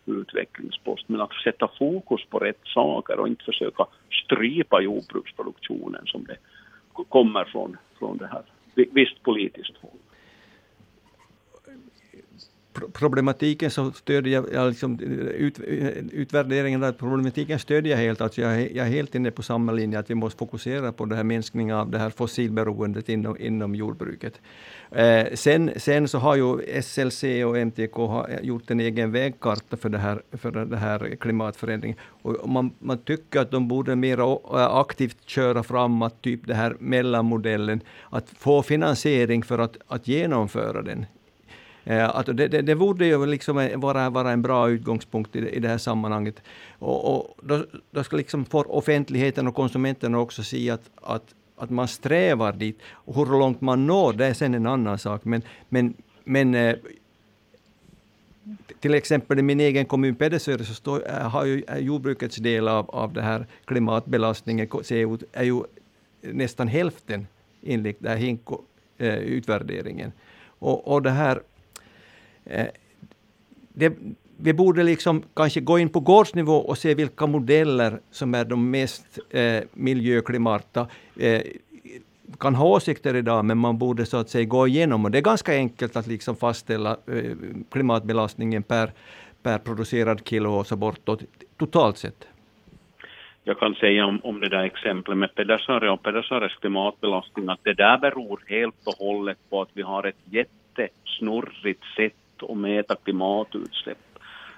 utvecklingspost. 0.05 1.09
Men 1.09 1.21
att 1.21 1.33
sätta 1.43 1.67
fokus 1.79 2.25
på 2.29 2.39
rätt 2.39 2.61
saker 2.63 3.19
och 3.19 3.27
inte 3.27 3.43
försöka 3.43 3.85
strypa 4.23 4.81
jordbruksproduktionen 4.81 6.01
som 6.05 6.23
det 6.23 6.37
kommer 7.09 7.45
från, 7.45 7.77
från 7.99 8.17
det 8.17 8.27
här 8.27 8.43
visst 8.75 9.23
politiskt 9.23 9.77
håll 9.81 9.91
problematiken 12.93 13.71
så 13.71 13.91
stödjer 13.91 14.45
jag, 14.53 14.69
liksom, 14.69 14.99
eh, 14.99 15.09
ut, 15.09 15.59
eh, 15.59 15.87
utvärderingen 16.11 16.83
av 16.83 16.91
problematiken 16.91 17.59
stödjer 17.59 17.91
jag 17.91 18.03
helt. 18.03 18.21
Alltså 18.21 18.41
jag, 18.41 18.71
jag 18.71 18.87
är 18.87 18.91
helt 18.91 19.15
inne 19.15 19.31
på 19.31 19.43
samma 19.43 19.71
linje, 19.71 19.99
att 19.99 20.09
vi 20.09 20.15
måste 20.15 20.37
fokusera 20.37 20.91
på 20.91 21.05
det 21.05 21.15
här 21.15 21.23
minskningen 21.23 21.75
av 21.75 21.91
det 21.91 21.99
här 21.99 22.09
fossilberoendet 22.09 23.09
inom, 23.09 23.37
inom 23.39 23.75
jordbruket. 23.75 24.41
Eh, 24.91 25.25
sen, 25.33 25.71
sen 25.75 26.07
så 26.07 26.17
har 26.17 26.35
ju 26.35 26.81
SLC 26.81 27.23
och 27.23 27.57
MTK 27.57 27.97
eh, 28.29 28.39
gjort 28.41 28.71
en 28.71 28.79
egen 28.79 29.11
vägkarta 29.11 29.77
för 29.77 29.89
det 29.89 29.97
här, 29.97 30.21
för 30.31 30.51
det 30.51 30.77
här 30.77 31.15
klimatförändringen. 31.19 31.97
Och 32.21 32.49
man, 32.49 32.71
man 32.79 32.97
tycker 32.97 33.39
att 33.39 33.51
de 33.51 33.67
borde 33.67 33.95
mer 33.95 34.19
aktivt 34.81 35.17
köra 35.25 35.63
framåt, 35.63 36.21
typ 36.21 36.47
den 36.47 36.55
här 36.55 36.75
mellanmodellen, 36.79 37.81
att 38.09 38.29
få 38.29 38.63
finansiering 38.63 39.43
för 39.43 39.59
att, 39.59 39.77
att 39.87 40.07
genomföra 40.07 40.81
den 40.81 41.05
Eh, 41.85 42.15
att 42.15 42.25
det, 42.25 42.47
det, 42.47 42.61
det 42.61 42.75
borde 42.75 43.05
ju 43.05 43.25
liksom 43.25 43.57
eh, 43.57 43.77
vara, 43.77 44.09
vara 44.09 44.31
en 44.31 44.41
bra 44.41 44.69
utgångspunkt 44.69 45.35
i, 45.35 45.39
i 45.49 45.59
det 45.59 45.67
här 45.67 45.77
sammanhanget. 45.77 46.41
Och, 46.79 47.15
och 47.15 47.37
då, 47.41 47.65
då 47.91 48.03
ska 48.03 48.17
liksom 48.17 48.45
för 48.45 48.75
offentligheten 48.75 49.47
och 49.47 49.55
konsumenterna 49.55 50.19
också 50.19 50.43
se 50.43 50.69
att, 50.69 50.89
att, 50.95 51.35
att 51.57 51.69
man 51.69 51.87
strävar 51.87 52.53
dit. 52.53 52.79
Och 52.91 53.15
hur 53.15 53.25
långt 53.25 53.61
man 53.61 53.87
når, 53.87 54.13
det 54.13 54.25
är 54.25 54.33
sen 54.33 54.53
en 54.53 54.67
annan 54.67 54.97
sak. 54.97 55.25
Men, 55.25 55.41
men, 55.69 55.93
men 56.23 56.55
eh, 56.55 56.75
till 58.79 58.93
exempel 58.93 59.39
i 59.39 59.41
min 59.41 59.59
egen 59.59 59.85
kommun 59.85 60.15
Pedersöre 60.15 60.63
så 60.63 60.73
står, 60.73 61.09
eh, 61.09 61.29
har 61.29 61.45
ju 61.45 61.63
jordbrukets 61.79 62.35
del 62.35 62.67
av, 62.67 62.89
av 62.89 63.13
det 63.13 63.21
här 63.21 63.45
klimatbelastningen 63.65 64.67
CO, 64.67 65.17
är 65.33 65.43
ju 65.43 65.63
nästan 66.21 66.67
hälften 66.67 67.27
enligt 67.63 67.99
den 67.99 68.11
här 68.11 68.17
HINKO-utvärderingen. 68.17 70.11
Och, 70.59 70.87
och 70.87 71.01
det 71.01 71.11
här 71.11 71.41
Eh, 72.45 72.67
det, 73.73 73.93
vi 74.37 74.53
borde 74.53 74.83
liksom 74.83 75.23
kanske 75.35 75.59
gå 75.59 75.79
in 75.79 75.89
på 75.89 75.99
gårdsnivå 75.99 76.55
och 76.55 76.77
se 76.77 76.95
vilka 76.95 77.27
modeller 77.27 77.99
som 78.11 78.35
är 78.35 78.45
de 78.45 78.71
mest 78.71 79.19
eh, 79.29 79.63
miljöklimarta. 79.73 80.87
Eh, 81.19 81.41
kan 82.39 82.55
ha 82.55 82.67
åsikter 82.67 83.15
idag, 83.15 83.45
men 83.45 83.57
man 83.57 83.77
borde 83.77 84.05
så 84.05 84.17
att 84.17 84.29
säga 84.29 84.45
gå 84.45 84.67
igenom. 84.67 85.05
Och 85.05 85.11
det 85.11 85.17
är 85.17 85.21
ganska 85.21 85.53
enkelt 85.53 85.95
att 85.95 86.07
liksom 86.07 86.35
fastställa 86.35 86.91
eh, 86.91 87.31
klimatbelastningen 87.71 88.63
per, 88.63 88.91
per 89.43 89.57
producerad 89.57 90.27
kilo 90.27 90.49
och 90.49 90.67
så 90.67 90.75
bortåt, 90.75 91.23
totalt 91.57 91.97
sett. 91.97 92.27
Jag 93.43 93.59
kan 93.59 93.75
säga 93.75 94.05
om, 94.05 94.19
om 94.23 94.39
det 94.39 94.49
där 94.49 94.63
exemplet 94.63 95.17
med 95.17 95.35
Pedersare 95.35 95.91
och 95.91 96.03
Pedersares 96.03 96.55
klimatbelastning 96.55 97.49
att 97.49 97.59
det 97.63 97.73
där 97.73 97.97
beror 97.97 98.43
helt 98.47 98.87
och 98.87 98.93
hållet 98.93 99.37
på 99.49 99.61
att 99.61 99.69
vi 99.73 99.81
har 99.81 100.03
ett 100.03 100.15
jättesnurrigt 100.25 101.83
sätt 101.95 102.13
och 102.43 102.57
mäta 102.57 102.95
klimatutsläpp. 102.95 103.97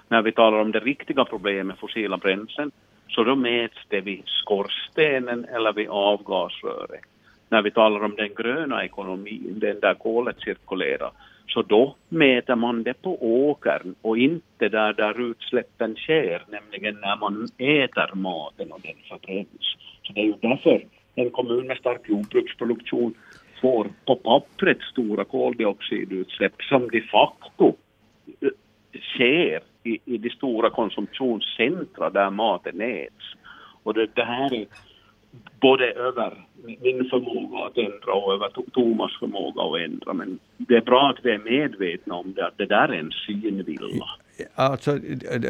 När 0.08 0.22
vi 0.22 0.32
talar 0.32 0.58
om 0.58 0.72
det 0.72 0.80
riktiga 0.80 1.24
problemet 1.24 1.78
fossila 1.78 2.16
bränslen 2.16 2.70
så 3.08 3.24
då 3.24 3.34
mäts 3.34 3.78
det 3.88 4.00
vid 4.00 4.22
skorstenen 4.26 5.44
eller 5.44 5.72
vid 5.72 5.88
avgasröret. 5.88 7.00
När 7.48 7.62
vi 7.62 7.70
talar 7.70 8.04
om 8.04 8.16
den 8.16 8.34
gröna 8.34 8.84
ekonomin, 8.84 9.54
den 9.60 9.80
där 9.80 9.94
kolet 9.94 10.40
cirkulerar, 10.40 11.10
så 11.48 11.62
då 11.62 11.94
mäter 12.08 12.54
man 12.54 12.82
det 12.82 13.02
på 13.02 13.18
åkern 13.48 13.94
och 14.02 14.18
inte 14.18 14.68
där, 14.68 14.92
där 14.92 15.30
utsläppen 15.30 15.96
sker, 15.96 16.44
nämligen 16.48 16.94
när 17.00 17.16
man 17.16 17.48
äter 17.58 18.14
maten 18.14 18.72
och 18.72 18.80
den 18.80 18.96
förbränns. 19.08 19.76
Så 20.02 20.12
det 20.12 20.20
är 20.20 20.24
ju 20.24 20.34
därför 20.40 20.84
en 21.14 21.30
kommun 21.30 21.66
med 21.66 21.76
stark 21.76 22.08
jordbruksproduktion 22.08 23.14
får 23.60 23.90
på 24.06 24.16
pappret 24.16 24.82
stora 24.82 25.24
koldioxidutsläpp 25.24 26.62
som 26.62 26.88
de 26.88 27.00
facto 27.00 27.76
eh, 28.40 28.48
sker 29.00 29.60
i, 29.82 29.98
i 30.04 30.18
de 30.18 30.30
stora 30.30 30.70
konsumtionscentra 30.70 32.10
där 32.10 32.30
maten 32.30 32.80
äts. 32.80 33.24
Och 33.82 33.94
det, 33.94 34.06
det 34.14 34.24
här 34.24 34.54
är 34.54 34.66
både 35.60 35.90
över 35.90 36.44
min 36.64 37.10
förmåga 37.10 37.64
att 37.64 37.78
ändra 37.78 38.12
och 38.12 38.32
över 38.32 38.48
Thomas 38.72 39.18
förmåga 39.18 39.62
att 39.62 39.90
ändra. 39.90 40.12
Men 40.12 40.38
det 40.56 40.76
är 40.76 40.80
bra 40.80 41.10
att 41.10 41.24
vi 41.24 41.30
är 41.30 41.38
medvetna 41.38 42.14
om 42.14 42.32
det, 42.32 42.46
att 42.46 42.58
det 42.58 42.66
där 42.66 42.88
är 42.88 42.98
en 42.98 43.12
synvilla. 43.26 44.08
Alltså, 44.54 44.98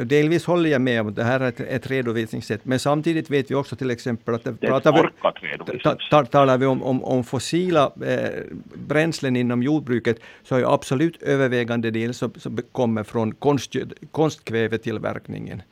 delvis 0.04 0.44
håller 0.44 0.70
jag 0.70 0.80
med 0.80 1.00
om 1.00 1.08
att 1.08 1.16
det 1.16 1.24
här 1.24 1.40
är 1.40 1.48
ett, 1.48 1.60
ett 1.60 1.90
redovisningssätt, 1.90 2.64
men 2.64 2.78
samtidigt 2.78 3.30
vet 3.30 3.50
vi 3.50 3.54
också 3.54 3.76
till 3.76 3.90
exempel 3.90 4.34
att... 4.34 4.44
Det 4.44 4.52
pratar 4.52 4.92
vi, 4.92 5.78
ta, 6.10 6.24
talar 6.24 6.58
vi 6.58 6.66
om, 6.66 6.82
om, 6.82 7.04
om 7.04 7.24
fossila 7.24 7.92
eh, 8.06 8.28
bränslen 8.74 9.36
inom 9.36 9.62
jordbruket, 9.62 10.20
så 10.42 10.56
är 10.56 10.74
absolut 10.74 11.22
övervägande 11.22 11.90
del 11.90 12.14
som, 12.14 12.32
som 12.36 12.58
kommer 12.72 13.04
från 13.04 13.34
konst, 13.34 13.76
konstkvävetillverkningen. 14.10 15.62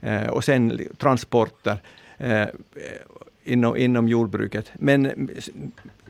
Eh, 0.00 0.26
och 0.26 0.44
sen 0.44 0.80
transporter. 0.98 1.76
Eh, 2.18 2.46
inom, 3.44 3.76
inom 3.76 4.08
jordbruket. 4.08 4.72
Men, 4.74 5.30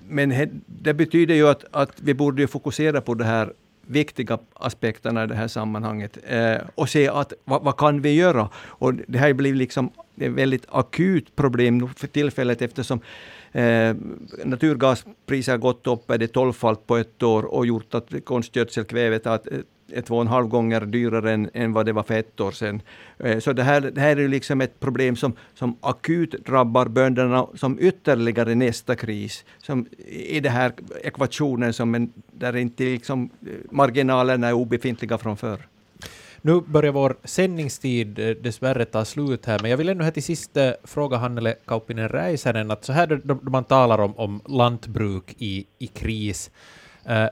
men 0.08 0.62
det 0.66 0.94
betyder 0.94 1.34
ju 1.34 1.48
att, 1.48 1.64
att 1.70 2.00
vi 2.00 2.14
borde 2.14 2.46
fokusera 2.46 3.00
på 3.00 3.14
de 3.14 3.24
här 3.24 3.52
viktiga 3.86 4.38
aspekterna 4.54 5.24
i 5.24 5.26
det 5.26 5.34
här 5.34 5.48
sammanhanget 5.48 6.18
eh, 6.26 6.56
och 6.74 6.88
se 6.88 7.08
att 7.08 7.32
vad, 7.44 7.62
vad, 7.62 7.76
kan 7.76 8.00
vi 8.00 8.14
göra? 8.14 8.48
Och 8.56 8.94
det 8.94 9.18
här 9.18 9.32
blir 9.32 9.54
liksom 9.54 9.90
ett 10.16 10.32
väldigt 10.32 10.66
akut 10.68 11.36
problem 11.36 11.88
för 11.96 12.06
tillfället 12.06 12.62
eftersom 12.62 13.00
eh, 13.52 13.94
naturgaspriset 14.44 15.52
har 15.52 15.58
gått 15.58 15.86
upp, 15.86 16.10
är 16.10 16.18
det 16.18 16.28
tolvfalt 16.28 16.86
på 16.86 16.96
ett 16.96 17.22
år 17.22 17.42
och 17.42 17.66
gjort 17.66 17.94
att 17.94 18.24
konstgödselkvävet 18.24 19.24
har 19.24 19.34
eh, 19.34 19.58
två 20.06 20.16
och 20.16 20.20
en 20.20 20.28
halv 20.28 20.48
gånger 20.48 20.80
dyrare 20.80 21.32
än, 21.32 21.50
än 21.54 21.72
vad 21.72 21.86
det 21.86 21.92
var 21.92 22.02
för 22.02 22.14
ett 22.14 22.40
år 22.40 22.52
sedan. 22.52 22.82
Eh, 23.18 23.38
så 23.38 23.52
det 23.52 23.62
här, 23.62 23.80
det 23.80 24.00
här 24.00 24.16
är 24.16 24.28
liksom 24.28 24.60
ett 24.60 24.80
problem 24.80 25.16
som, 25.16 25.32
som 25.54 25.76
akut 25.80 26.30
drabbar 26.46 26.86
bönderna 26.88 27.46
som 27.54 27.78
ytterligare 27.80 28.54
nästa 28.54 28.96
kris. 28.96 29.44
Som 29.58 29.86
I 30.06 30.40
den 30.40 30.52
här 30.52 30.72
ekvationen 31.02 31.72
som 31.72 31.94
en, 31.94 32.12
där 32.32 32.56
inte 32.56 32.84
liksom 32.84 33.30
eh, 33.46 33.52
marginalerna 33.70 34.48
är 34.48 34.52
obefintliga 34.52 35.18
från 35.18 35.36
förr. 35.36 35.68
Nu 36.42 36.60
börjar 36.60 36.92
vår 36.92 37.16
sändningstid 37.24 38.18
eh, 38.18 38.30
dessvärre 38.30 38.84
ta 38.84 39.04
slut 39.04 39.46
här, 39.46 39.58
men 39.62 39.70
jag 39.70 39.78
vill 39.78 39.88
ändå 39.88 40.04
här 40.04 40.10
till 40.10 40.22
sist 40.22 40.50
fråga 40.84 41.16
Hannele 41.16 41.54
Kauppinen 41.66 42.08
Räisänen, 42.08 42.70
att 42.70 42.84
så 42.84 42.92
här 42.92 43.20
då, 43.24 43.38
man 43.42 43.64
talar 43.64 43.98
om, 43.98 44.16
om 44.16 44.40
lantbruk 44.48 45.34
i, 45.38 45.66
i 45.78 45.86
kris, 45.86 46.50
uh, 47.10 47.28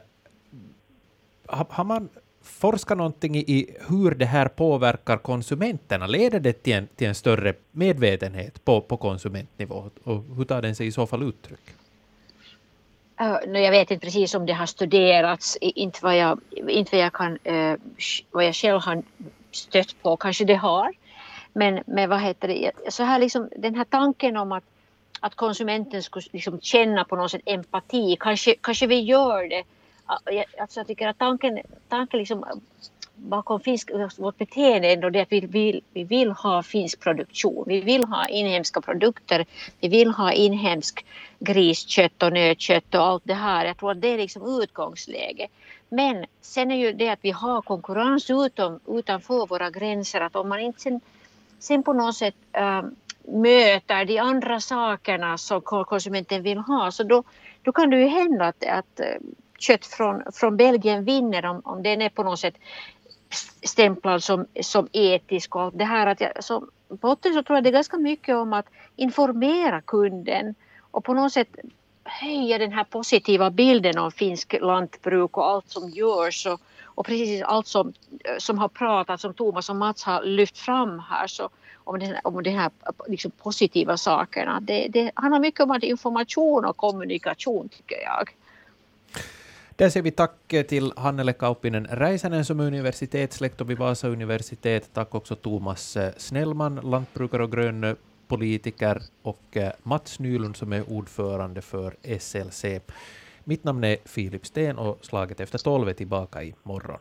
har, 1.52 1.66
har 1.70 1.84
man 1.84 2.08
forska 2.42 2.94
någonting 2.94 3.36
i 3.36 3.76
hur 3.88 4.10
det 4.10 4.24
här 4.24 4.48
påverkar 4.48 5.16
konsumenterna? 5.16 6.06
Leder 6.06 6.40
det 6.40 6.52
till 6.52 6.72
en, 6.72 6.88
till 6.96 7.06
en 7.06 7.14
större 7.14 7.54
medvetenhet 7.70 8.64
på, 8.64 8.80
på 8.80 8.96
konsumentnivå? 8.96 9.90
Och 10.04 10.24
hur 10.36 10.44
tar 10.44 10.62
den 10.62 10.74
sig 10.74 10.86
i 10.86 10.92
så 10.92 11.06
fall 11.06 11.22
uttryck? 11.22 11.60
Uh, 13.20 13.60
jag 13.60 13.70
vet 13.70 13.90
inte 13.90 14.06
precis 14.06 14.34
om 14.34 14.46
det 14.46 14.52
har 14.52 14.66
studerats, 14.66 15.56
inte 15.60 15.98
vad 16.02 16.16
jag, 16.16 16.40
inte 16.68 16.96
vad 16.96 17.04
jag, 17.04 17.12
kan, 17.12 17.32
uh, 17.32 17.76
vad 18.30 18.44
jag 18.44 18.54
själv 18.54 18.80
har 18.80 19.02
stött 19.50 20.02
på, 20.02 20.16
kanske 20.16 20.44
det 20.44 20.54
har. 20.54 20.92
Men, 21.52 21.80
men 21.86 22.08
vad 22.08 22.20
heter 22.20 22.48
det, 22.48 22.72
så 22.88 23.02
här 23.02 23.18
liksom, 23.18 23.48
den 23.56 23.74
här 23.74 23.84
tanken 23.84 24.36
om 24.36 24.52
att, 24.52 24.64
att 25.20 25.34
konsumenten 25.34 26.02
skulle 26.02 26.24
liksom 26.32 26.60
känna 26.60 27.04
på 27.04 27.16
något 27.16 27.30
sätt 27.30 27.42
empati, 27.44 28.16
kanske, 28.20 28.54
kanske 28.60 28.86
vi 28.86 29.00
gör 29.00 29.48
det 29.48 29.64
alltså 30.58 30.80
jag 30.80 30.86
tycker 30.86 31.08
att 31.08 31.18
tanken, 31.18 31.60
tanken 31.88 32.18
liksom 32.18 32.44
bakom 33.14 33.60
finsk, 33.60 33.90
vårt 34.18 34.38
beteende 34.38 34.88
är 34.88 34.92
ändå 34.92 35.10
det 35.10 35.20
att 35.20 35.32
vi 35.32 35.40
vill, 35.40 35.82
vi 35.92 36.04
vill 36.04 36.30
ha 36.30 36.62
finsk 36.62 37.00
produktion. 37.00 37.64
Vi 37.66 37.80
vill 37.80 38.04
ha 38.04 38.26
inhemska 38.26 38.80
produkter. 38.80 39.46
Vi 39.80 39.88
vill 39.88 40.10
ha 40.10 40.32
inhemsk 40.32 41.04
griskött 41.38 42.22
och 42.22 42.32
nötkött 42.32 42.94
och 42.94 43.02
allt 43.02 43.22
det 43.24 43.34
här. 43.34 43.64
Jag 43.64 43.76
tror 43.76 43.90
att 43.90 44.00
det 44.00 44.08
är 44.08 44.18
liksom 44.18 44.60
utgångsläget. 44.62 45.50
Men 45.88 46.24
sen 46.40 46.70
är 46.70 46.76
ju 46.76 46.92
det 46.92 47.08
att 47.08 47.18
vi 47.22 47.30
har 47.30 47.62
konkurrens 47.62 48.30
utom, 48.30 48.80
utanför 48.88 49.46
våra 49.46 49.70
gränser. 49.70 50.20
Att 50.20 50.36
om 50.36 50.48
man 50.48 50.60
inte 50.60 50.80
sen, 50.80 51.00
sen 51.58 51.82
på 51.82 51.92
något 51.92 52.16
sätt 52.16 52.34
äh, 52.52 52.82
möter 53.24 54.04
de 54.04 54.18
andra 54.18 54.60
sakerna 54.60 55.38
som 55.38 55.60
konsumenten 55.60 56.42
vill 56.42 56.58
ha 56.58 56.90
så 56.90 57.02
då, 57.02 57.22
då 57.62 57.72
kan 57.72 57.90
det 57.90 58.00
ju 58.00 58.06
hända 58.06 58.44
att, 58.44 58.64
att 58.64 59.00
kött 59.62 59.86
från, 59.86 60.22
från 60.32 60.56
Belgien 60.56 61.04
vinner 61.04 61.46
om, 61.46 61.60
om 61.64 61.82
den 61.82 62.02
är 62.02 62.08
på 62.08 62.22
något 62.22 62.40
sätt 62.40 62.54
stämplad 63.62 64.22
som, 64.22 64.46
som 64.60 64.88
etisk 64.92 65.56
och 65.56 65.72
det 65.74 65.84
här 65.84 66.06
att 66.06 66.20
jag, 66.20 66.44
så 66.44 66.66
botten 66.88 67.34
så 67.34 67.42
tror 67.42 67.56
jag 67.56 67.64
det 67.64 67.70
är 67.70 67.72
ganska 67.72 67.98
mycket 67.98 68.36
om 68.36 68.52
att 68.52 68.66
informera 68.96 69.80
kunden 69.80 70.54
och 70.90 71.04
på 71.04 71.14
något 71.14 71.32
sätt 71.32 71.48
höja 72.04 72.58
den 72.58 72.72
här 72.72 72.84
positiva 72.84 73.50
bilden 73.50 73.98
av 73.98 74.10
finsk 74.10 74.54
lantbruk 74.60 75.36
och 75.36 75.46
allt 75.46 75.70
som 75.70 75.90
görs 75.90 76.46
och, 76.46 76.60
och 76.84 77.06
precis 77.06 77.42
allt 77.42 77.66
som, 77.66 77.92
som 78.38 78.58
har 78.58 78.68
pratat, 78.68 79.20
som 79.20 79.34
Thomas 79.34 79.70
och 79.70 79.76
Mats 79.76 80.02
har 80.02 80.22
lyft 80.24 80.58
fram 80.58 80.98
här 80.98 81.26
så 81.26 81.48
om, 81.84 81.98
det, 81.98 82.20
om 82.24 82.42
de 82.42 82.50
här 82.50 82.70
liksom 83.08 83.30
positiva 83.30 83.96
sakerna. 83.96 84.60
Det, 84.60 84.86
det 84.88 85.10
handlar 85.14 85.40
mycket 85.40 85.60
om 85.60 85.78
information 85.82 86.64
och 86.64 86.76
kommunikation 86.76 87.68
tycker 87.68 88.02
jag. 88.02 88.30
Där 89.82 89.90
säger 89.90 90.04
vi 90.04 90.10
tack 90.10 90.54
till 90.68 90.92
Hannele 90.96 91.32
Kauppinen 91.32 91.86
Räisänen 91.86 92.44
som 92.44 92.60
är 92.60 92.66
universitetslektor 92.66 93.64
vid 93.64 93.78
Vasa 93.78 94.08
universitet. 94.08 94.90
Tack 94.92 95.14
också 95.14 95.36
Thomas 95.36 95.96
eh, 95.96 96.12
Snellman, 96.16 96.74
lantbrukare 96.74 97.44
och 97.44 97.52
grönpolitiker, 97.52 99.02
och 99.22 99.56
eh, 99.56 99.72
Mats 99.82 100.18
Nylund 100.18 100.56
som 100.56 100.72
är 100.72 100.92
ordförande 100.92 101.62
för 101.62 102.18
SLC. 102.18 102.64
Mitt 103.44 103.64
namn 103.64 103.84
är 103.84 103.96
Filip 104.04 104.46
Sten 104.46 104.78
och 104.78 104.98
Slaget 105.04 105.40
efter 105.40 105.58
tolv 105.58 105.88
är 105.88 105.92
tillbaka 105.92 106.42
i 106.42 106.54
morgon. 106.62 106.98